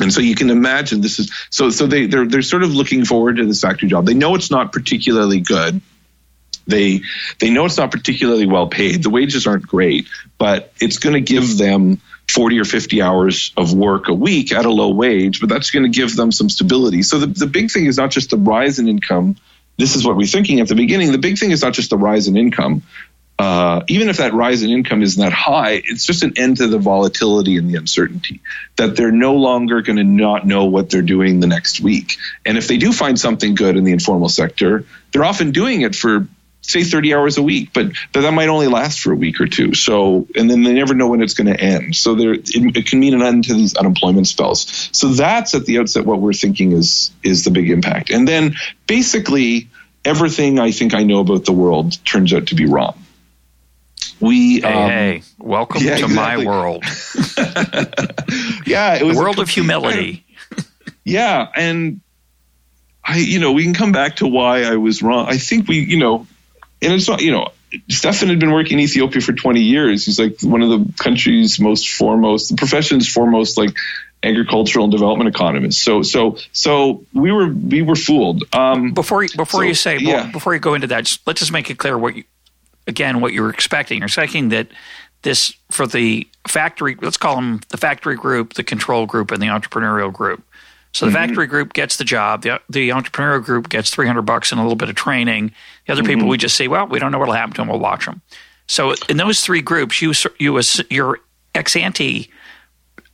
[0.00, 3.04] And so you can imagine this is so so they they're they're sort of looking
[3.04, 4.06] forward to this factory job.
[4.06, 5.80] They know it's not particularly good.
[6.66, 7.00] They
[7.38, 9.02] they know it's not particularly well paid.
[9.02, 10.08] The wages aren't great,
[10.38, 12.00] but it's going to give them
[12.30, 15.82] 40 or 50 hours of work a week at a low wage, but that's going
[15.82, 17.02] to give them some stability.
[17.02, 19.36] So the, the big thing is not just the rise in income.
[19.78, 21.10] This is what we're thinking at the beginning.
[21.10, 22.82] The big thing is not just the rise in income.
[23.40, 26.66] Uh, even if that rise in income isn't that high, it's just an end to
[26.66, 28.42] the volatility and the uncertainty
[28.76, 32.18] that they're no longer going to not know what they're doing the next week.
[32.44, 35.94] And if they do find something good in the informal sector, they're often doing it
[35.94, 36.28] for
[36.70, 39.46] say 30 hours a week, but, but that might only last for a week or
[39.46, 39.74] two.
[39.74, 41.96] So, and then they never know when it's going to end.
[41.96, 44.88] So there, it, it, can mean an end to these unemployment spells.
[44.92, 48.10] So that's at the outset what we're thinking is, is the big impact.
[48.10, 48.56] And then
[48.86, 49.68] basically
[50.04, 52.94] everything I think I know about the world turns out to be wrong.
[54.20, 56.44] We, hey, um, hey welcome yeah, to exactly.
[56.44, 56.84] my world.
[58.66, 60.24] yeah, it was the world of humility.
[61.04, 62.00] yeah, and
[63.04, 65.26] I, you know, we can come back to why I was wrong.
[65.28, 66.26] I think we, you know,
[66.82, 67.48] and it's not, you know,
[67.88, 70.06] Stefan had been working in Ethiopia for 20 years.
[70.06, 73.76] He's like one of the country's most foremost, the profession's foremost, like
[74.22, 75.80] agricultural and development economists.
[75.82, 78.44] So, so, so we were we were fooled.
[78.52, 80.30] Um, before before so, you say yeah.
[80.30, 82.24] before you go into that, just, let's just make it clear what you
[82.86, 83.98] again what you were expecting.
[83.98, 84.68] You're expecting that
[85.22, 86.96] this for the factory.
[87.00, 90.42] Let's call them the factory group, the control group, and the entrepreneurial group.
[90.92, 91.26] So the mm-hmm.
[91.26, 92.42] factory group gets the job.
[92.42, 95.52] The, the entrepreneurial group gets 300 bucks and a little bit of training.
[95.86, 96.08] The other mm-hmm.
[96.08, 97.68] people, we just say, well, we don't know what'll happen to them.
[97.68, 98.22] We'll watch them.
[98.66, 100.60] So in those three groups, you, you
[100.90, 101.18] your
[101.54, 102.30] ex ante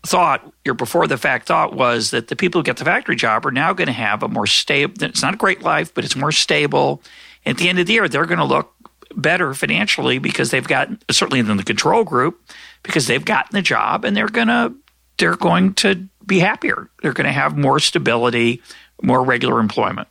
[0.07, 3.45] thought, your before the fact thought was that the people who get the factory job
[3.47, 6.17] are now going to have a more stable, it's not a great life, but it's
[6.17, 7.03] more stable.
[7.45, 8.73] At the end of the year, they're going to look
[9.15, 12.41] better financially because they've got, certainly than the control group,
[12.83, 14.75] because they've gotten the job and they're going to,
[15.19, 16.89] they're going to be happier.
[17.03, 18.63] They're going to have more stability,
[19.03, 20.09] more regular employment.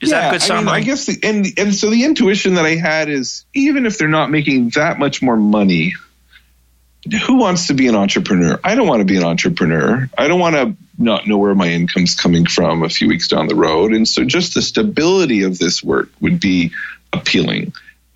[0.00, 0.60] Is yeah, that a good summary?
[0.60, 3.86] I, mean, I guess, the, and and so the intuition that I had is even
[3.86, 5.94] if they're not making that much more money,
[7.26, 8.60] who wants to be an entrepreneur?
[8.62, 10.08] I don't want to be an entrepreneur.
[10.16, 13.48] I don't want to not know where my income's coming from a few weeks down
[13.48, 13.92] the road.
[13.92, 16.72] And so just the stability of this work would be
[17.12, 17.72] appealing.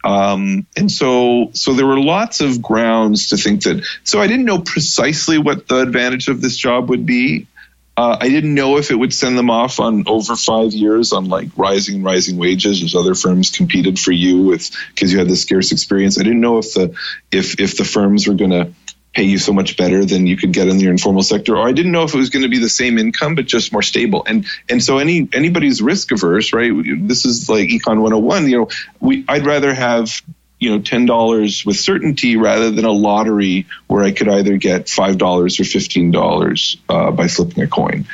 [0.07, 3.84] Um, and so, so there were lots of grounds to think that.
[4.04, 7.48] So I didn't know precisely what the advantage of this job would be.
[7.96, 11.24] Uh, I didn't know if it would send them off on over five years on
[11.24, 15.28] like rising and rising wages as other firms competed for you with because you had
[15.28, 16.20] this scarce experience.
[16.20, 16.94] I didn't know if the
[17.32, 18.72] if if the firms were going to
[19.16, 21.72] pay you so much better than you could get in the informal sector, or I
[21.72, 24.24] didn't know if it was going to be the same income but just more stable.
[24.26, 26.70] And and so any anybody's risk averse, right?
[26.74, 28.48] This is like econ 101.
[28.50, 28.68] You know,
[29.00, 30.20] we I'd rather have
[30.58, 34.90] you know ten dollars with certainty rather than a lottery where I could either get
[34.90, 38.04] five dollars or fifteen dollars uh, by flipping a coin.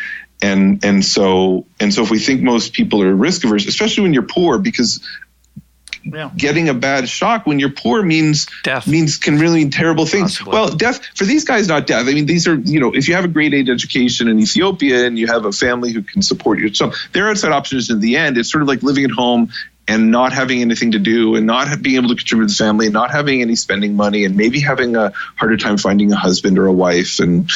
[0.40, 4.14] And and so and so if we think most people are risk averse, especially when
[4.14, 5.00] you're poor, because
[6.04, 6.30] yeah.
[6.36, 8.86] getting a bad shock when you're poor means death.
[8.86, 10.38] means can really mean terrible things.
[10.38, 10.52] Possibly.
[10.52, 12.06] Well, death for these guys, not death.
[12.08, 15.06] I mean, these are you know, if you have a grade eight education in Ethiopia
[15.06, 18.16] and you have a family who can support you, so their outside options in the
[18.16, 19.50] end, it's sort of like living at home
[19.88, 22.86] and not having anything to do and not being able to contribute to the family
[22.86, 26.58] and not having any spending money and maybe having a harder time finding a husband
[26.58, 27.50] or a wife and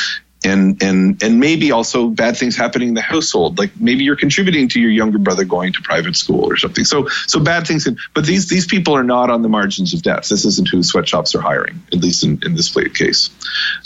[0.46, 3.58] and and and maybe also bad things happening in the household.
[3.58, 6.84] Like maybe you're contributing to your younger brother going to private school or something.
[6.84, 10.28] So so bad things but these these people are not on the margins of death.
[10.28, 13.30] This isn't who sweatshops are hiring at least in, in this case.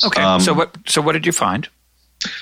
[0.05, 1.69] Okay um, so what so what did you find?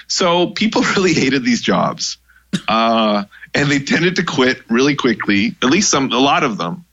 [0.06, 2.18] So people really hated these jobs.
[2.66, 5.54] Uh, and they tended to quit really quickly.
[5.62, 6.86] At least some, a lot of them,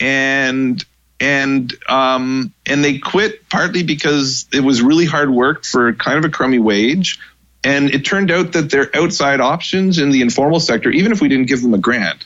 [0.00, 0.84] and
[1.20, 6.24] and um, and they quit partly because it was really hard work for kind of
[6.24, 7.18] a crummy wage.
[7.64, 11.28] And it turned out that their outside options in the informal sector, even if we
[11.28, 12.24] didn't give them a grant,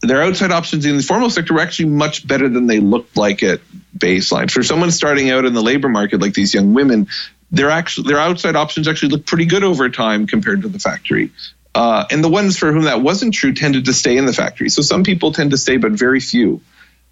[0.00, 3.42] their outside options in the informal sector were actually much better than they looked like
[3.42, 3.60] at
[3.96, 4.50] baseline.
[4.50, 7.08] For someone starting out in the labor market, like these young women,
[7.50, 11.30] their actually their outside options actually look pretty good over time compared to the factory.
[11.74, 14.70] Uh, and the ones for whom that wasn't true tended to stay in the factory.
[14.70, 16.62] So some people tend to stay, but very few.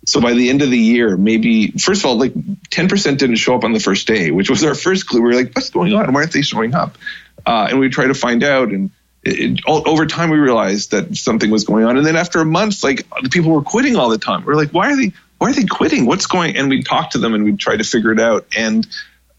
[0.07, 3.55] So by the end of the year, maybe first of all, like 10% didn't show
[3.55, 5.23] up on the first day, which was our first clue.
[5.23, 6.13] We were like, what's going on?
[6.13, 6.99] Why aren't they showing up?
[7.47, 8.69] Uh, and we tried to find out.
[8.69, 8.91] And
[9.23, 11.97] it, it, over time, we realized that something was going on.
[11.97, 14.45] And then after a month, like the people were quitting all the time.
[14.45, 15.13] We are like, why are they?
[15.39, 16.07] Why are they quitting?
[16.07, 16.57] What's going?
[16.57, 18.47] And we'd talk to them and we'd try to figure it out.
[18.57, 18.87] And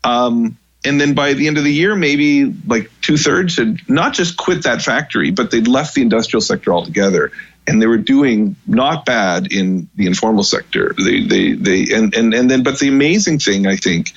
[0.03, 4.13] um, and then by the end of the year, maybe like two thirds had not
[4.13, 7.31] just quit that factory, but they'd left the industrial sector altogether.
[7.67, 10.93] And they were doing not bad in the informal sector.
[10.97, 14.13] They, they, they, and, and, and then, but the amazing thing, I think,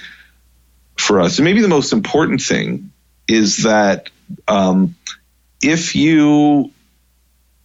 [0.96, 2.92] for us, and maybe the most important thing,
[3.26, 4.10] is that
[4.46, 4.96] um,
[5.62, 6.70] if you,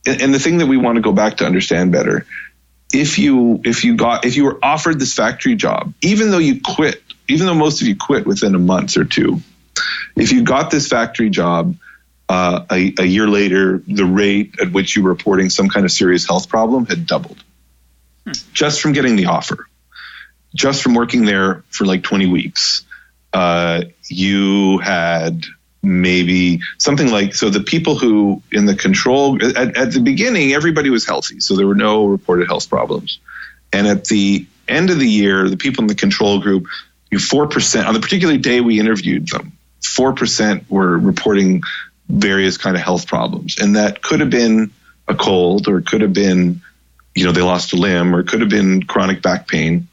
[0.05, 2.25] and, and the thing that we want to go back to understand better,
[2.93, 6.61] if you if you got if you were offered this factory job, even though you
[6.61, 9.41] quit even though most of you quit within a month or two,
[10.15, 11.75] if you got this factory job
[12.30, 15.91] uh, a, a, year later, the rate at which you were reporting some kind of
[15.91, 17.43] serious health problem had doubled
[18.26, 18.32] hmm.
[18.53, 19.67] just from getting the offer,
[20.55, 22.86] just from working there for like 20 weeks.
[23.34, 25.43] Uh, you had
[25.82, 30.89] maybe something like so the people who in the control at, at the beginning everybody
[30.89, 33.19] was healthy so there were no reported health problems
[33.74, 36.67] and at the end of the year the people in the control group
[37.13, 39.53] you four percent on the particular day we interviewed them.
[39.84, 41.61] Four percent were reporting
[42.08, 44.72] various kind of health problems, and that could have been
[45.08, 46.62] a cold, or it could have been,
[47.16, 49.88] you know, they lost a limb, or it could have been chronic back pain.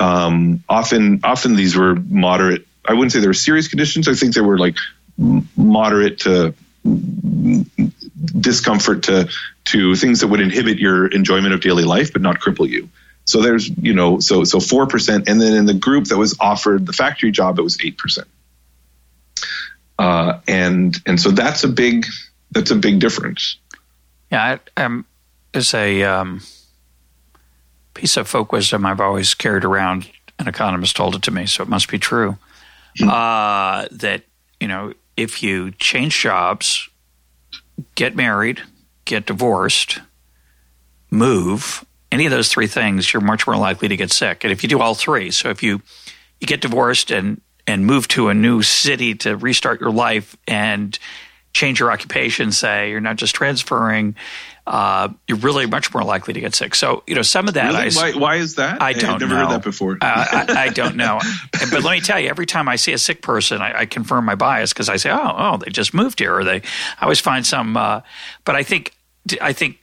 [0.00, 2.66] Um, often, often these were moderate.
[2.84, 4.08] I wouldn't say they were serious conditions.
[4.08, 4.76] I think they were like
[5.56, 6.54] moderate to
[8.40, 9.28] discomfort to
[9.64, 12.88] to things that would inhibit your enjoyment of daily life, but not cripple you.
[13.24, 16.36] So there's, you know, so so four percent, and then in the group that was
[16.40, 18.28] offered the factory job, it was eight percent.
[19.98, 22.06] Uh, and and so that's a big
[22.52, 23.58] that's a big difference.
[24.30, 25.06] Yeah, I, um,
[25.52, 26.42] it's a um,
[27.94, 30.10] piece of folk wisdom I've always carried around.
[30.38, 32.38] An economist told it to me, so it must be true.
[32.98, 33.08] Mm-hmm.
[33.08, 34.22] Uh, that
[34.60, 36.88] you know, if you change jobs,
[37.96, 38.62] get married,
[39.04, 40.00] get divorced,
[41.10, 44.44] move, any of those three things, you're much more likely to get sick.
[44.44, 45.82] And if you do all three, so if you
[46.40, 50.98] you get divorced and and move to a new city to restart your life and
[51.52, 54.16] change your occupation, say you're not just transferring,
[54.66, 56.74] uh, you're really much more likely to get sick.
[56.74, 57.72] So you know some of that.
[57.72, 57.90] Really?
[57.96, 58.82] I, why, why, is that?
[58.82, 59.40] I don't I've never know.
[59.46, 59.94] heard that before.
[59.94, 61.20] uh, I, I, don't know.
[61.52, 64.24] but let me tell you, every time I see a sick person, I, I confirm
[64.24, 66.56] my bias because I say, oh, oh, they just moved here, or they.
[66.56, 67.76] I always find some.
[67.76, 68.02] Uh,
[68.44, 68.94] but I think
[69.40, 69.78] I think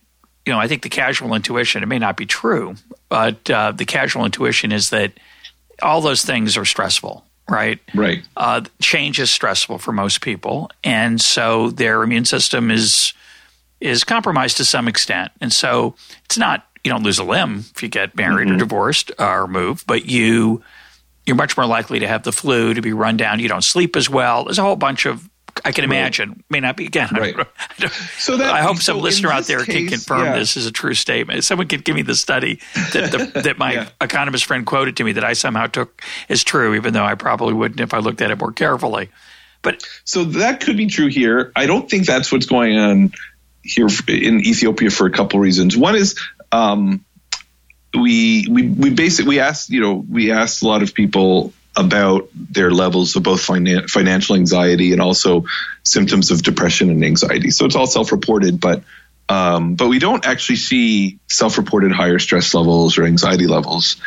[0.46, 2.76] you know, I think the casual intuition, it may not be true,
[3.10, 5.14] but uh, the casual intuition is that
[5.82, 7.80] all those things are stressful, right?
[7.94, 8.24] Right.
[8.36, 13.14] Uh, change is stressful for most people, and so their immune system is
[13.82, 17.82] is compromised to some extent, and so it's not you don't lose a limb if
[17.82, 18.56] you get married mm-hmm.
[18.56, 20.64] or divorced or move, but you
[21.26, 23.40] you're much more likely to have the flu, to be run down.
[23.40, 24.46] You don't sleep as well.
[24.46, 25.28] There's a whole bunch of
[25.66, 26.30] I can imagine.
[26.30, 26.44] Right.
[26.50, 27.10] May not be again.
[27.12, 27.36] Right.
[27.80, 27.88] I,
[28.20, 30.38] so that, I hope some so listener out there case, can confirm yeah.
[30.38, 31.44] this is a true statement.
[31.44, 32.60] Someone could give me the study
[32.94, 33.90] that the, that my yeah.
[34.00, 37.54] economist friend quoted to me that I somehow took as true, even though I probably
[37.54, 39.10] wouldn't if I looked at it more carefully.
[39.64, 41.52] But so that could be true here.
[41.56, 43.14] I don't think that's what's going on
[43.64, 45.76] here in Ethiopia for a couple reasons.
[45.76, 46.20] One is
[46.52, 47.04] um,
[47.96, 52.30] we we we basically we asked you know we asked a lot of people about
[52.34, 55.46] their levels of both finan- financial anxiety and also
[55.84, 57.52] symptoms of depression and anxiety.
[57.52, 58.84] So it's all self-reported, but
[59.28, 63.98] um, but we don't actually see self-reported higher stress levels or anxiety levels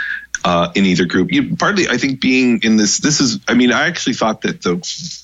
[0.44, 1.32] uh, in either group.
[1.32, 3.40] You, partly, I think being in this, this is.
[3.48, 4.76] I mean, I actually thought that the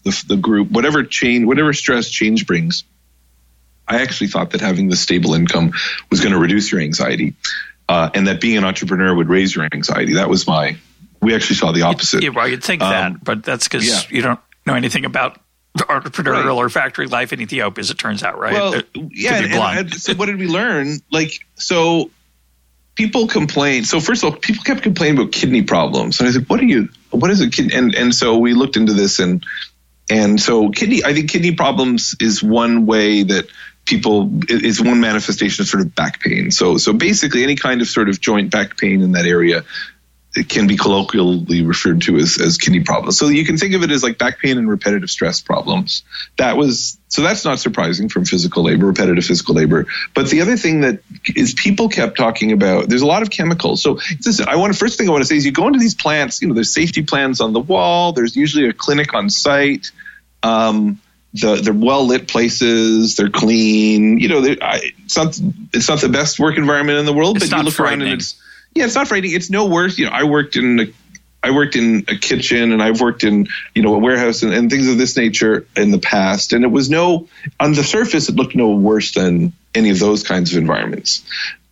[0.05, 2.83] the, the group, whatever change, whatever stress change brings,
[3.87, 5.73] I actually thought that having the stable income
[6.11, 7.35] was going to reduce your anxiety,
[7.89, 10.15] uh, and that being an entrepreneur would raise your anxiety.
[10.15, 10.77] That was my
[11.25, 12.22] we actually saw the opposite.
[12.22, 14.16] Yeah, well, you'd think um, that, but that's because yeah.
[14.16, 15.39] you don't know anything about
[15.79, 16.51] entrepreneurial right.
[16.51, 18.53] or factory life in Ethiopia, as it turns out, right?
[18.53, 19.37] Well, yeah.
[19.37, 21.01] And, and, so what did we learn?
[21.11, 22.11] Like, so
[22.95, 23.85] people complain.
[23.85, 26.64] So first of all, people kept complaining about kidney problems, and I said, "What are
[26.64, 26.89] you?
[27.11, 29.45] What is it?" And and so we looked into this, and
[30.11, 31.05] and so kidney.
[31.05, 33.47] I think kidney problems is one way that
[33.85, 36.51] people is one manifestation of sort of back pain.
[36.51, 39.64] So so basically, any kind of sort of joint back pain in that area
[40.37, 43.16] it can be colloquially referred to as, as kidney problems.
[43.18, 46.03] So you can think of it as like back pain and repetitive stress problems.
[46.39, 49.87] That was so that's not surprising from physical labor, repetitive physical labor.
[50.14, 51.01] But the other thing that
[51.37, 53.82] is people kept talking about, there's a lot of chemicals.
[53.82, 55.78] So this, I want to first thing I want to say is you go into
[55.78, 58.12] these plants, you know, there's safety plans on the wall.
[58.12, 59.93] There's usually a clinic on site.
[60.43, 61.01] Um,
[61.35, 63.16] the, they're well lit places.
[63.16, 64.18] They're clean.
[64.18, 65.39] You know, it's not
[65.72, 68.12] it's not the best work environment in the world, it's but you look around and
[68.12, 68.41] it's
[68.75, 69.33] yeah, it's not frightening.
[69.33, 69.99] It's no worse.
[69.99, 70.87] You know, I worked in a,
[71.43, 74.70] I worked in a kitchen and I've worked in, you know, a warehouse and, and,
[74.70, 76.55] things of this nature in the past.
[76.55, 77.29] And it was no,
[77.61, 81.22] on the surface, it looked no worse than any of those kinds of environments.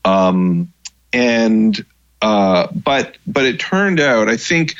[0.04, 0.72] Um,
[1.12, 1.84] and,
[2.20, 4.74] uh, but, but it turned out, I think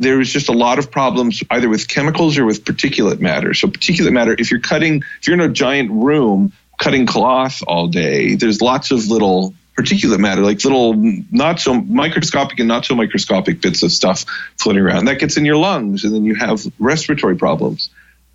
[0.00, 3.54] there was just a lot of problems either with chemicals or with particulate matter.
[3.54, 7.86] So particulate matter, if you're cutting, if you're in a giant room cutting cloth all
[7.86, 12.94] day, there's lots of little particulate matter, like little not so microscopic and not so
[12.94, 14.24] microscopic bits of stuff
[14.56, 15.06] floating around.
[15.06, 17.90] That gets in your lungs, and then you have respiratory problems.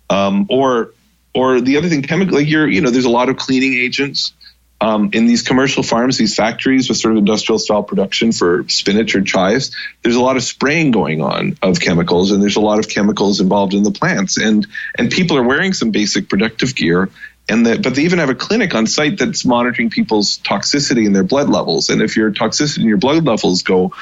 [0.08, 0.92] Um, or,
[1.34, 4.32] or the other thing, chemical, like you're, you know, there's a lot of cleaning agents
[4.80, 9.14] um, in these commercial farms, these factories with sort of industrial style production for spinach
[9.14, 9.76] or chives.
[10.02, 13.40] There's a lot of spraying going on of chemicals, and there's a lot of chemicals
[13.40, 14.66] involved in the plants, and
[14.96, 17.10] and people are wearing some basic protective gear
[17.50, 21.14] and that, but they even have a clinic on site that's monitoring people's toxicity and
[21.14, 21.90] their blood levels.
[21.90, 23.92] And if your toxicity and your blood levels go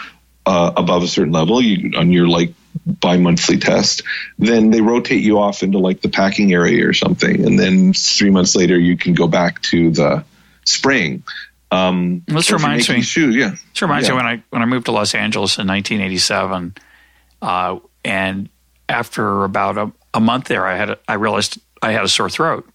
[0.46, 2.52] uh, above a certain level you, on your like
[2.86, 4.02] bi-monthly test,
[4.38, 8.30] then they rotate you off into like the packing area or something, and then three
[8.30, 10.24] months later you can go back to the
[10.64, 11.22] spraying.
[11.70, 13.02] Um, this reminds me.
[13.02, 13.50] Shoes, yeah.
[13.72, 14.14] This reminds yeah.
[14.14, 16.74] me when I when I moved to Los Angeles in 1987,
[17.42, 18.48] uh, and
[18.88, 22.30] after about a, a month there, I had a, I realized I had a sore
[22.30, 22.66] throat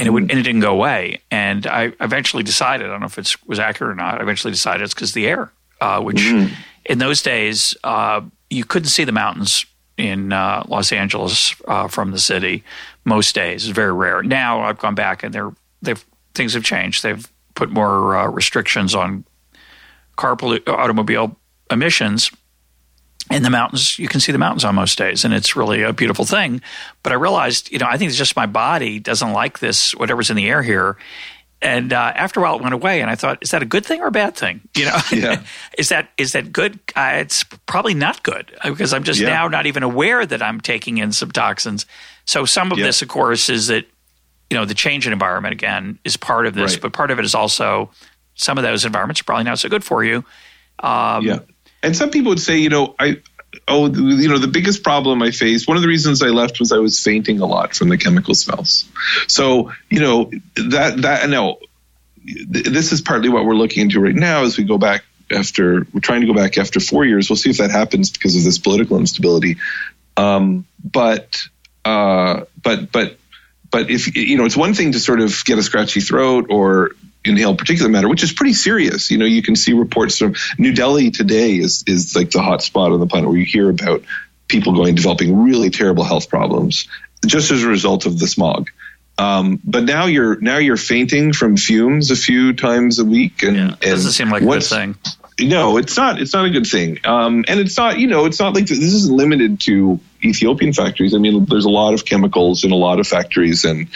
[0.00, 1.20] and it would and it didn't go away.
[1.30, 4.18] And I eventually decided, I don't know if it was accurate or not.
[4.18, 6.54] I eventually decided it's because the air, uh, which mm-hmm.
[6.86, 9.66] in those days uh, you couldn't see the mountains
[9.98, 12.64] in uh, Los Angeles uh, from the city
[13.04, 13.66] most days.
[13.66, 14.22] It's very rare.
[14.22, 17.02] Now I've gone back and they're they've things have changed.
[17.02, 19.24] They've put more uh, restrictions on
[20.16, 21.36] car pollu- automobile
[21.70, 22.30] emissions
[23.30, 25.92] in the mountains, you can see the mountains on most days, and it's really a
[25.92, 26.60] beautiful thing.
[27.02, 30.30] But I realized, you know, I think it's just my body doesn't like this, whatever's
[30.30, 30.96] in the air here.
[31.62, 33.84] And uh, after a while, it went away, and I thought, is that a good
[33.84, 34.62] thing or a bad thing?
[34.76, 35.42] You know, yeah.
[35.78, 36.80] is that is that good?
[36.96, 39.28] Uh, it's probably not good because I'm just yeah.
[39.28, 41.86] now not even aware that I'm taking in some toxins.
[42.24, 42.86] So some of yeah.
[42.86, 43.84] this, of course, is that
[44.48, 46.82] you know the change in environment again is part of this, right.
[46.82, 47.90] but part of it is also
[48.34, 50.24] some of those environments are probably not so good for you.
[50.78, 51.40] Um, yeah.
[51.82, 53.20] And some people would say, you know, I
[53.66, 56.72] oh, you know, the biggest problem I faced, one of the reasons I left was
[56.72, 58.88] I was fainting a lot from the chemical smells.
[59.26, 61.58] So, you know, that, that, no,
[62.24, 66.00] this is partly what we're looking into right now as we go back after, we're
[66.00, 67.30] trying to go back after four years.
[67.30, 69.56] We'll see if that happens because of this political instability.
[70.16, 71.42] Um, but,
[71.84, 73.16] uh, but, but,
[73.70, 76.90] but if, you know, it's one thing to sort of get a scratchy throat or
[77.24, 79.10] inhale particulate matter, which is pretty serious.
[79.10, 82.62] You know, you can see reports from New Delhi today is is like the hot
[82.62, 84.02] spot on the planet where you hear about
[84.48, 86.88] people going developing really terrible health problems
[87.26, 88.70] just as a result of the smog.
[89.18, 93.56] Um, but now you're now you're fainting from fumes a few times a week, and,
[93.56, 94.96] yeah, doesn't seem like a good thing.
[95.38, 96.20] No, it's not.
[96.20, 96.98] It's not a good thing.
[97.04, 97.98] Um, and it's not.
[97.98, 101.14] You know, it's not like this isn't limited to Ethiopian factories.
[101.14, 103.88] I mean, there's a lot of chemicals in a lot of factories, and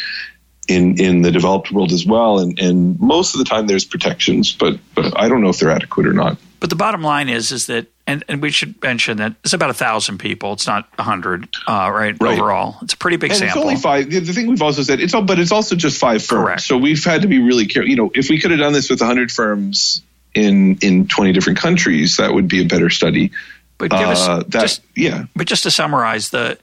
[0.69, 2.39] in in the developed world as well.
[2.39, 5.71] And and most of the time there's protections, but but I don't know if they're
[5.71, 6.39] adequate or not.
[6.61, 9.71] But the bottom line is is that and, and we should mention that it's about
[9.71, 10.53] a thousand people.
[10.53, 12.39] It's not a hundred, uh, right, right?
[12.39, 13.63] Overall, it's a pretty big and sample.
[13.63, 14.11] It's only five.
[14.11, 16.45] The, thing we've also said it's all, but it's also just five firms.
[16.45, 16.61] Correct.
[16.63, 17.89] So we've had to be really careful.
[17.89, 20.03] You know, if we could have done this with hundred firms
[20.35, 23.33] in in twenty different countries, that would be a better study.
[23.79, 25.25] But give us Uh, that, just yeah.
[25.35, 26.59] But just to summarize, the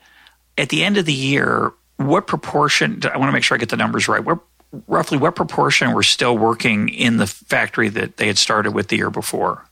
[0.58, 1.74] at the end of the year,
[2.08, 3.02] what proportion?
[3.04, 4.24] I want to make sure I get the numbers right.
[4.24, 4.39] What
[4.88, 8.97] roughly what proportion were still working in the factory that they had started with the
[8.97, 9.66] year before?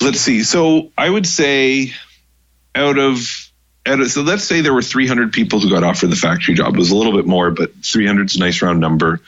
[0.00, 0.42] let's see.
[0.42, 1.92] So I would say
[2.74, 3.20] out of,
[3.86, 6.74] out of so let's say there were 300 people who got offered the factory job.
[6.74, 9.20] It was a little bit more, but 300 is a nice round number.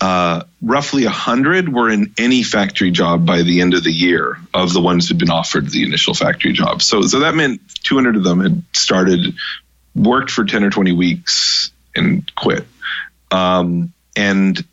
[0.00, 4.72] Uh, roughly 100 were in any factory job by the end of the year of
[4.72, 6.82] the ones who'd been offered the initial factory job.
[6.82, 9.34] So, so that meant 200 of them had started,
[9.94, 12.66] worked for 10 or 20 weeks, and quit.
[13.30, 14.64] Um, and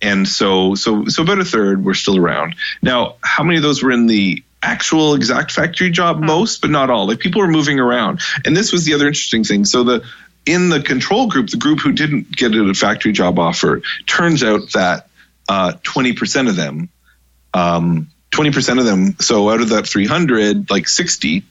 [0.00, 2.56] and so so so about a third were still around.
[2.82, 6.20] Now, how many of those were in the actual exact factory job?
[6.20, 7.06] Most, but not all.
[7.06, 8.20] Like people were moving around.
[8.44, 9.64] And this was the other interesting thing.
[9.64, 10.04] So the
[10.46, 14.72] in the control group, the group who didn't get a factory job offer, turns out
[14.72, 15.08] that
[15.48, 16.90] uh, 20% of them,
[17.54, 21.44] um, 20% of them, so out of that 300, like 60,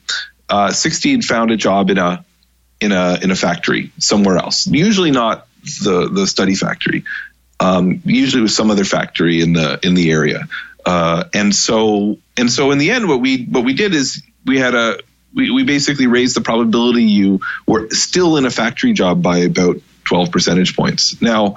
[0.49, 2.23] uh, 60 had found a job in a
[2.79, 4.67] in a in a factory somewhere else.
[4.67, 5.47] Usually not
[5.83, 7.03] the the study factory.
[7.59, 10.47] Um, usually with some other factory in the in the area.
[10.85, 14.59] Uh, and so and so in the end, what we what we did is we
[14.59, 14.97] had a
[15.33, 19.77] we, we basically raised the probability you were still in a factory job by about
[20.05, 21.21] 12 percentage points.
[21.21, 21.55] Now,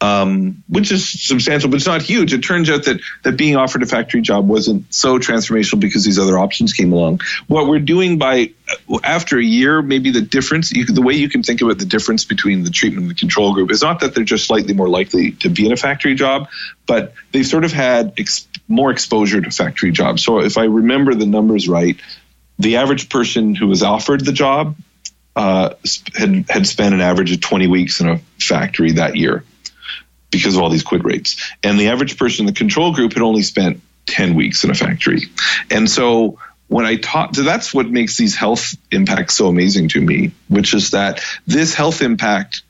[0.00, 2.34] um, which is substantial, but it's not huge.
[2.34, 6.18] It turns out that that being offered a factory job wasn't so transformational because these
[6.18, 7.20] other options came along.
[7.46, 8.50] What we're doing by
[9.02, 12.24] after a year, maybe the difference, you, the way you can think about the difference
[12.24, 15.32] between the treatment and the control group is not that they're just slightly more likely
[15.32, 16.48] to be in a factory job,
[16.86, 20.22] but they've sort of had ex- more exposure to factory jobs.
[20.22, 21.96] So if I remember the numbers right,
[22.58, 24.76] the average person who was offered the job
[25.34, 25.74] uh,
[26.14, 29.44] had had spent an average of 20 weeks in a factory that year
[30.34, 31.52] because of all these quit rates.
[31.62, 34.74] And the average person in the control group had only spent 10 weeks in a
[34.74, 35.22] factory.
[35.70, 40.00] And so when I taught, so that's what makes these health impacts so amazing to
[40.00, 42.62] me, which is that this health impact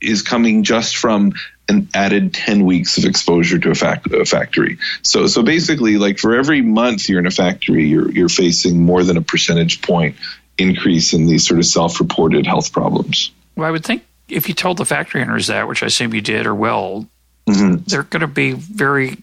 [0.00, 1.34] is coming just from
[1.68, 4.78] an added 10 weeks of exposure to a, fact, a, factory.
[5.02, 9.04] So, so basically, like for every month you're in a factory, you're, you're facing more
[9.04, 10.16] than a percentage point
[10.56, 13.30] increase in these sort of self-reported health problems.
[13.56, 16.20] Well, I would think if you told the factory owners that, which I assume you
[16.20, 17.06] did or will,
[17.46, 17.84] mm-hmm.
[17.86, 19.18] they're going to be very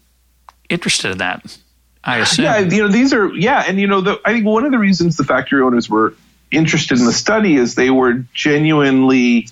[0.70, 1.58] interested in that.
[2.04, 2.46] I assume.
[2.46, 4.80] Yeah, you know, these are yeah, and you know, the, I think one of the
[4.80, 6.14] reasons the factory owners were
[6.52, 9.50] interested in the study is they were genuinely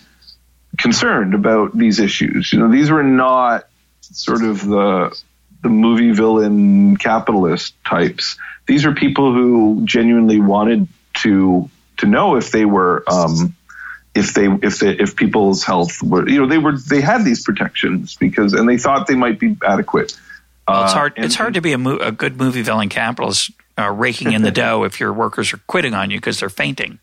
[0.78, 2.54] concerned about these issues.
[2.54, 3.68] You know, these were not
[4.02, 5.20] sort of the
[5.62, 8.38] the movie villain capitalist types.
[8.66, 13.57] These are people who genuinely wanted to to know if they were um,
[14.18, 17.44] if they if they if people's health were you know they were they had these
[17.44, 20.18] protections because and they thought they might be adequate.
[20.68, 21.14] Well, it's hard.
[21.14, 24.34] Uh, and, it's hard to be a, mo- a good movie villain capitalist uh, raking
[24.34, 27.00] in the dough if your workers are quitting on you because they're fainting.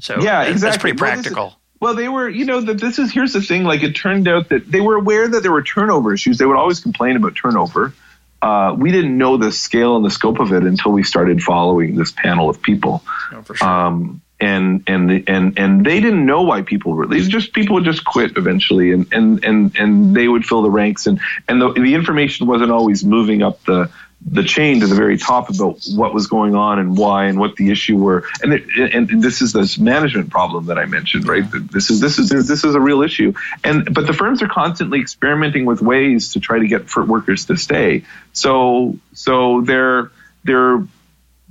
[0.00, 0.60] So yeah, exactly.
[0.60, 1.44] That's pretty practical.
[1.44, 3.64] Well, well, they were, you know, that this is here's the thing.
[3.64, 6.38] Like it turned out that they were aware that there were turnover issues.
[6.38, 7.92] They would always complain about turnover.
[8.40, 11.94] Uh, we didn't know the scale and the scope of it until we started following
[11.96, 13.02] this panel of people.
[13.32, 13.68] Oh, for sure.
[13.68, 17.06] Um, and and and and they didn't know why people were.
[17.06, 20.70] These just people would just quit eventually, and and and and they would fill the
[20.70, 23.90] ranks, and and the, the information wasn't always moving up the
[24.26, 27.56] the chain to the very top about what was going on and why and what
[27.56, 28.24] the issue were.
[28.42, 31.44] And it, and this is this management problem that I mentioned, right?
[31.70, 33.34] This is this is this is a real issue.
[33.62, 37.46] And but the firms are constantly experimenting with ways to try to get for workers
[37.46, 38.04] to stay.
[38.32, 40.10] So so they're
[40.44, 40.86] they're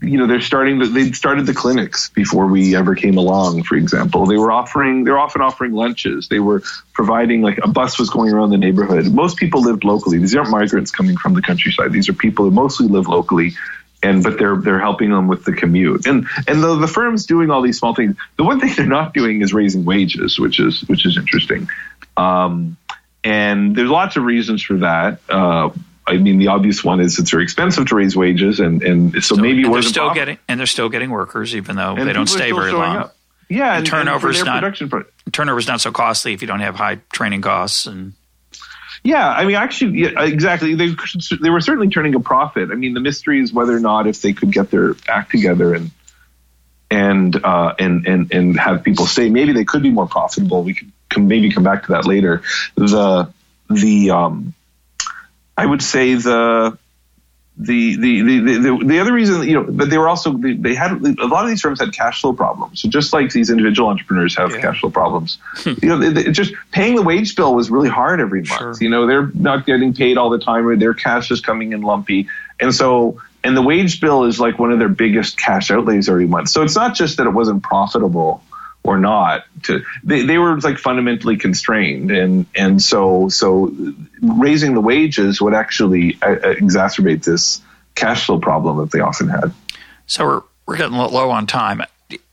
[0.03, 3.75] you know they're starting the, they started the clinics before we ever came along for
[3.75, 4.25] example.
[4.25, 6.27] They were offering they're often offering lunches.
[6.27, 6.61] They were
[6.93, 9.11] providing like a bus was going around the neighborhood.
[9.11, 10.17] Most people lived locally.
[10.19, 11.91] These aren't migrants coming from the countryside.
[11.91, 13.53] These are people who mostly live locally
[14.01, 16.05] and but they're they're helping them with the commute.
[16.05, 19.13] And and the, the firms doing all these small things the one thing they're not
[19.13, 21.69] doing is raising wages which is which is interesting.
[22.17, 22.77] Um,
[23.23, 25.19] and there's lots of reasons for that.
[25.30, 25.69] Uh,
[26.05, 29.19] I mean, the obvious one is it's very expensive to raise wages, and, and so
[29.19, 32.13] still, maybe it they're still getting and they're still getting workers, even though and they
[32.13, 32.97] don't stay very long.
[32.97, 33.15] up.
[33.49, 34.75] Yeah, and, and for their not-
[35.31, 38.13] Turnover is not so costly if you don't have high training costs, and
[39.03, 40.75] Yeah, I mean, actually, yeah, exactly.
[40.75, 40.95] They
[41.41, 42.69] they were certainly turning a profit.
[42.71, 45.73] I mean, the mystery is whether or not if they could get their act together
[45.73, 45.91] and
[46.89, 49.30] and uh, and and and have people stay.
[49.30, 50.63] Maybe they could be more profitable.
[50.63, 52.43] We could come, maybe come back to that later.
[52.75, 53.31] The
[53.69, 54.53] the um,
[55.57, 56.77] I would say the.
[57.55, 60.73] The, the, the, the, the other reason, you know, but they were also, they, they
[60.73, 62.81] had, a lot of these firms had cash flow problems.
[62.81, 64.61] So just like these individual entrepreneurs have Yeah.
[64.61, 65.73] cash flow problems, hmm.
[65.80, 68.57] you know, they, they- just paying the wage bill was really hard every month.
[68.59, 68.75] Sure.
[68.81, 71.84] You know, they're not getting paid all the time, or their cash is coming in
[71.84, 72.27] lumpy.
[72.59, 76.25] And so, and the wage bill is like one of their biggest cash outlays every
[76.25, 76.49] month.
[76.49, 78.41] So it's not just that it wasn't profitable
[78.84, 83.73] or not to they, they were like fundamentally constrained and and so so
[84.22, 87.61] raising the wages would actually uh, uh, exacerbate this
[87.95, 89.53] cash flow problem that they often had
[90.05, 91.81] so we're we're getting low on time.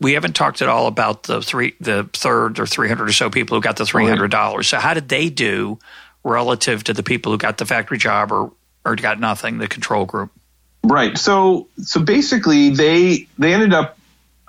[0.01, 3.31] We haven't talked at all about the three, the third or three hundred or so
[3.31, 4.69] people who got the three hundred dollars.
[4.69, 5.79] So how did they do
[6.23, 8.53] relative to the people who got the factory job or
[8.85, 10.31] or got nothing, the control group?
[10.85, 11.17] Right.
[11.17, 13.99] So so basically they they ended up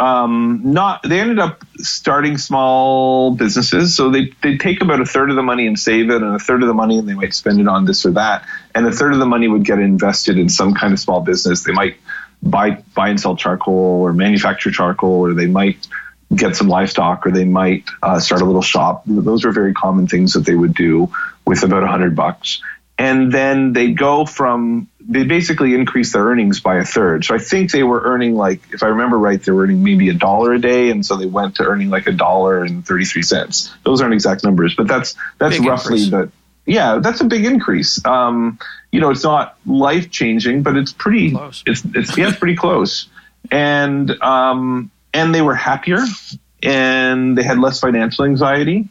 [0.01, 3.95] um, not they ended up starting small businesses.
[3.95, 6.39] So they they take about a third of the money and save it, and a
[6.39, 8.91] third of the money and they might spend it on this or that, and a
[8.91, 11.63] third of the money would get invested in some kind of small business.
[11.63, 11.97] They might
[12.41, 15.87] buy buy and sell charcoal or manufacture charcoal, or they might
[16.35, 19.03] get some livestock, or they might uh, start a little shop.
[19.05, 21.11] Those are very common things that they would do
[21.45, 22.61] with about a hundred bucks
[23.01, 27.25] and then they go from they basically increased their earnings by a third.
[27.25, 30.07] So I think they were earning like, if I remember right, they were earning maybe
[30.07, 33.03] a dollar a day, and so they went to earning like a dollar and thirty
[33.03, 33.73] three cents.
[33.83, 36.09] Those aren't exact numbers, but that's that's Big roughly increase.
[36.11, 36.31] the
[36.65, 38.03] yeah, that's a big increase.
[38.05, 38.57] Um,
[38.89, 41.63] you know, it's not life changing, but it's pretty Close.
[41.65, 43.09] It's it's yeah, it's pretty close,
[43.51, 45.99] and um, and they were happier,
[46.63, 48.87] and they had less financial anxiety.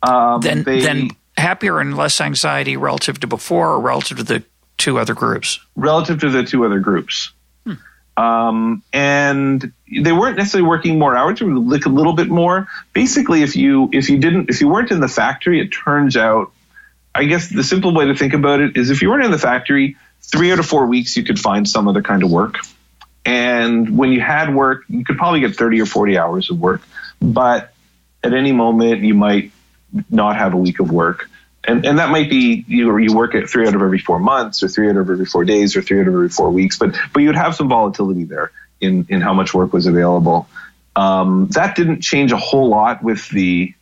[0.00, 4.44] Um, Then they, then happier and less anxiety relative to before or relative to the
[4.78, 5.60] two other groups.
[5.74, 7.32] relative to the two other groups.
[8.16, 12.66] Um, and they weren't necessarily working more hours, they were like a little bit more.
[12.94, 16.50] Basically, if you if you didn't if you weren't in the factory, it turns out,
[17.14, 19.38] I guess the simple way to think about it is if you weren't in the
[19.38, 22.56] factory, three out of four weeks you could find some other kind of work.
[23.26, 26.80] And when you had work, you could probably get 30 or 40 hours of work.
[27.20, 27.74] But
[28.22, 29.50] at any moment, you might
[30.10, 31.28] not have a week of work.
[31.66, 34.62] And, and that might be you, you work at three out of every four months
[34.62, 36.78] or three out of every four days or three out of every four weeks.
[36.78, 40.48] But, but you'd have some volatility there in, in how much work was available.
[40.94, 43.74] Um, that didn't change a whole lot with the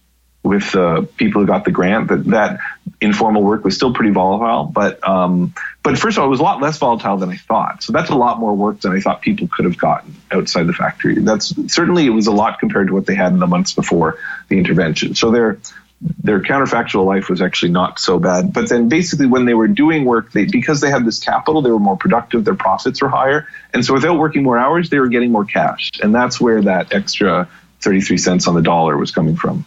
[0.44, 2.08] with uh, people who got the grant.
[2.08, 2.60] That that
[3.00, 6.42] informal work was still pretty volatile, but um, but first of all, it was a
[6.42, 7.82] lot less volatile than I thought.
[7.82, 10.74] So that's a lot more work than I thought people could have gotten outside the
[10.74, 11.18] factory.
[11.18, 14.18] That's certainly it was a lot compared to what they had in the months before
[14.48, 15.14] the intervention.
[15.14, 15.58] So their
[16.04, 18.52] their counterfactual life was actually not so bad.
[18.52, 21.70] But then basically when they were doing work, they because they had this capital, they
[21.70, 23.48] were more productive, their profits were higher.
[23.72, 25.90] And so without working more hours, they were getting more cash.
[26.02, 27.48] And that's where that extra
[27.80, 29.64] 33 cents on the dollar was coming from.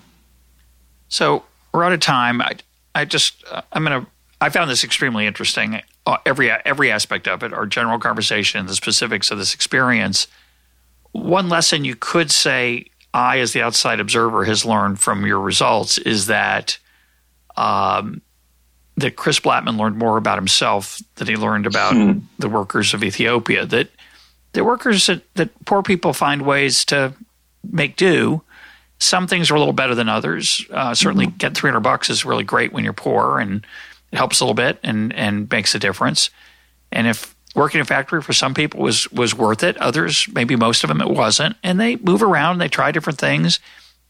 [1.09, 1.43] So
[1.73, 2.41] we're out of time.
[2.41, 2.57] I,
[2.93, 5.81] I just, uh, I'm going to, I found this extremely interesting.
[6.05, 10.27] Uh, every every aspect of it, our general conversation, the specifics of this experience.
[11.11, 12.85] One lesson you could say
[13.17, 16.77] I, as the outside observer, has learned from your results is that
[17.55, 18.21] um,
[18.97, 22.19] that Chris Blattman learned more about himself than he learned about Hmm.
[22.39, 23.65] the workers of Ethiopia.
[23.65, 23.89] That
[24.53, 27.13] the workers that, that poor people find ways to
[27.71, 28.41] make do.
[28.99, 30.65] Some things are a little better than others.
[30.71, 33.65] Uh, certainly, get 300 bucks is really great when you're poor, and
[34.11, 36.31] it helps a little bit and, and makes a difference.
[36.91, 40.55] And if working in a factory for some people was was worth it, others, maybe
[40.55, 41.55] most of them, it wasn't.
[41.63, 43.59] And they move around, and they try different things,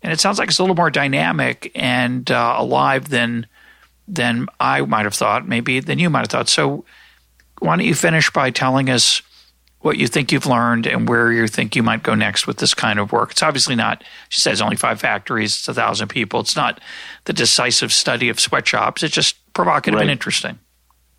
[0.02, 3.48] and it sounds like it's a little more dynamic and uh, alive than
[4.08, 6.50] than I might have thought, maybe than you might have thought.
[6.50, 6.86] So,
[7.60, 9.22] why don't you finish by telling us
[9.80, 12.74] what you think you've learned and where you think you might go next with this
[12.74, 13.32] kind of work?
[13.32, 14.04] It's obviously not.
[14.30, 16.40] She says only five factories, it's a thousand people.
[16.40, 16.80] It's not
[17.26, 19.04] the decisive study of sweatshops.
[19.04, 20.60] It's just provocative and interesting.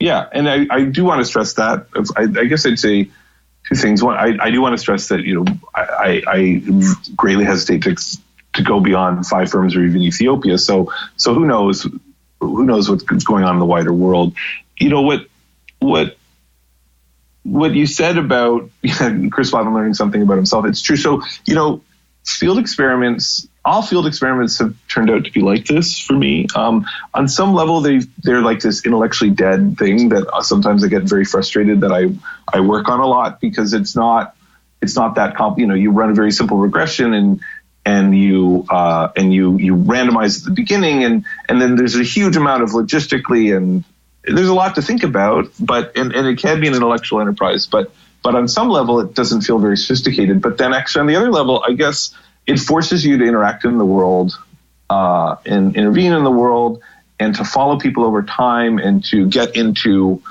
[0.00, 1.86] Yeah, and I, I do want to stress that.
[2.16, 3.10] I, I guess I'd say
[3.68, 4.02] two things.
[4.02, 6.62] One, I, I do want to stress that you know I, I,
[7.16, 7.96] greatly hesitate to
[8.54, 10.58] to go beyond five firms or even Ethiopia.
[10.58, 11.86] So so who knows
[12.40, 14.34] who knows what's going on in the wider world?
[14.78, 15.26] You know what
[15.80, 16.16] what
[17.42, 18.70] what you said about
[19.30, 20.64] Chris Blattman learning something about himself.
[20.66, 20.96] It's true.
[20.96, 21.82] So you know
[22.32, 26.46] field experiments all field experiments have turned out to be like this for me.
[26.54, 31.02] Um, on some level, they they're like this intellectually dead thing that sometimes I get
[31.02, 32.06] very frustrated that I
[32.50, 34.34] I work on a lot because it's not
[34.80, 35.58] it's not that comp.
[35.58, 37.40] You know, you run a very simple regression and
[37.84, 42.04] and you uh, and you you randomize at the beginning and and then there's a
[42.04, 43.84] huge amount of logistically and
[44.24, 45.50] there's a lot to think about.
[45.60, 47.92] But and, and it can be an intellectual enterprise, but
[48.22, 50.40] but on some level it doesn't feel very sophisticated.
[50.42, 52.14] But then actually on the other level, I guess
[52.46, 54.38] it forces you to interact in the world
[54.90, 56.82] uh, and intervene in the world
[57.20, 60.22] and to follow people over time and to get into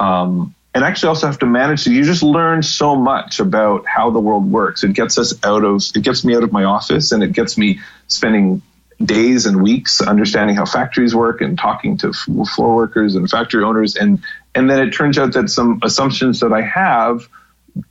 [0.00, 1.90] um, and actually also have to manage it.
[1.90, 4.84] You just learn so much about how the world works.
[4.84, 7.58] It gets us out of it gets me out of my office and it gets
[7.58, 8.62] me spending
[9.02, 13.94] days and weeks understanding how factories work and talking to floor workers and factory owners
[13.94, 14.20] and
[14.54, 17.28] and then it turns out that some assumptions that I have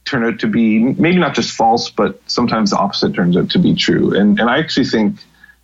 [0.06, 3.60] turn out to be maybe not just false, but sometimes the opposite turns out to
[3.60, 4.14] be true.
[4.14, 5.18] And, and I actually think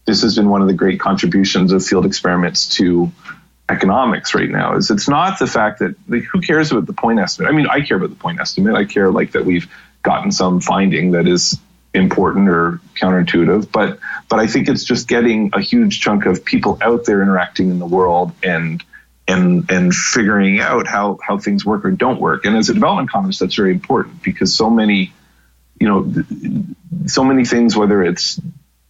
[0.06, 3.12] this has been one of the great contributions of field experiments to
[3.70, 7.20] economics right now is it's not the fact that like, who cares about the point
[7.20, 7.52] estimate.
[7.52, 8.76] I mean, I care about the point estimate.
[8.76, 9.72] I care like that we've
[10.04, 11.58] gotten some finding that is
[11.94, 14.00] important or counterintuitive, but
[14.30, 17.80] but I think it's just getting a huge chunk of people out there interacting in
[17.80, 18.84] the world and
[19.28, 22.46] and and figuring out how how things work or don't work.
[22.46, 25.14] And as a development economist, that's very important because so many,
[25.80, 27.76] you know, so many things.
[27.78, 28.42] Whether it's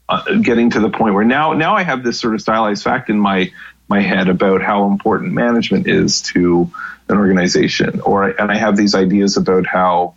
[0.08, 3.10] uh, getting to the point where now now I have this sort of stylized fact
[3.10, 3.52] in my
[3.90, 6.72] my head about how important management is to
[7.10, 10.16] an organization, or and I have these ideas about how.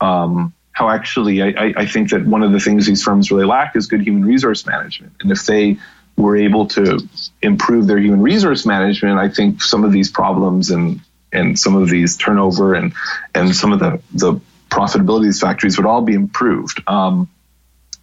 [0.00, 3.76] Um, how actually I, I think that one of the things these firms really lack
[3.76, 5.12] is good human resource management.
[5.20, 5.78] And if they
[6.16, 6.98] were able to
[7.40, 11.00] improve their human resource management, I think some of these problems and
[11.32, 12.92] and some of these turnover and
[13.34, 16.82] and some of the the profitability of these factories would all be improved.
[16.88, 17.30] Um,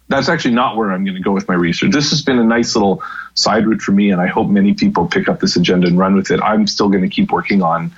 [0.08, 1.92] that's actually not where I'm going to go with my research.
[1.92, 3.02] This has been a nice little
[3.34, 6.14] side route for me, and I hope many people pick up this agenda and run
[6.14, 6.40] with it.
[6.40, 7.92] I'm still going to keep working on,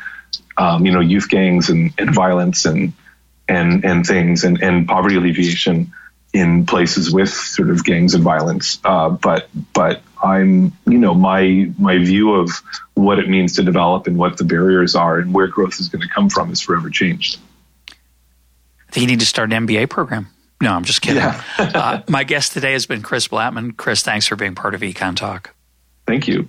[0.57, 2.93] um, you know, youth gangs and, and violence and
[3.49, 5.93] and and things and, and poverty alleviation
[6.33, 8.81] in places with sort of gangs and violence.
[8.85, 12.51] Uh, but but I'm you know my my view of
[12.95, 16.03] what it means to develop and what the barriers are and where growth is going
[16.03, 17.39] to come from is forever changed.
[17.91, 20.29] I think you need to start an MBA program.
[20.61, 21.23] No, I'm just kidding.
[21.23, 21.43] Yeah.
[21.59, 23.77] uh, my guest today has been Chris Blattman.
[23.77, 25.55] Chris, thanks for being part of Econ Talk.
[26.07, 26.49] Thank you.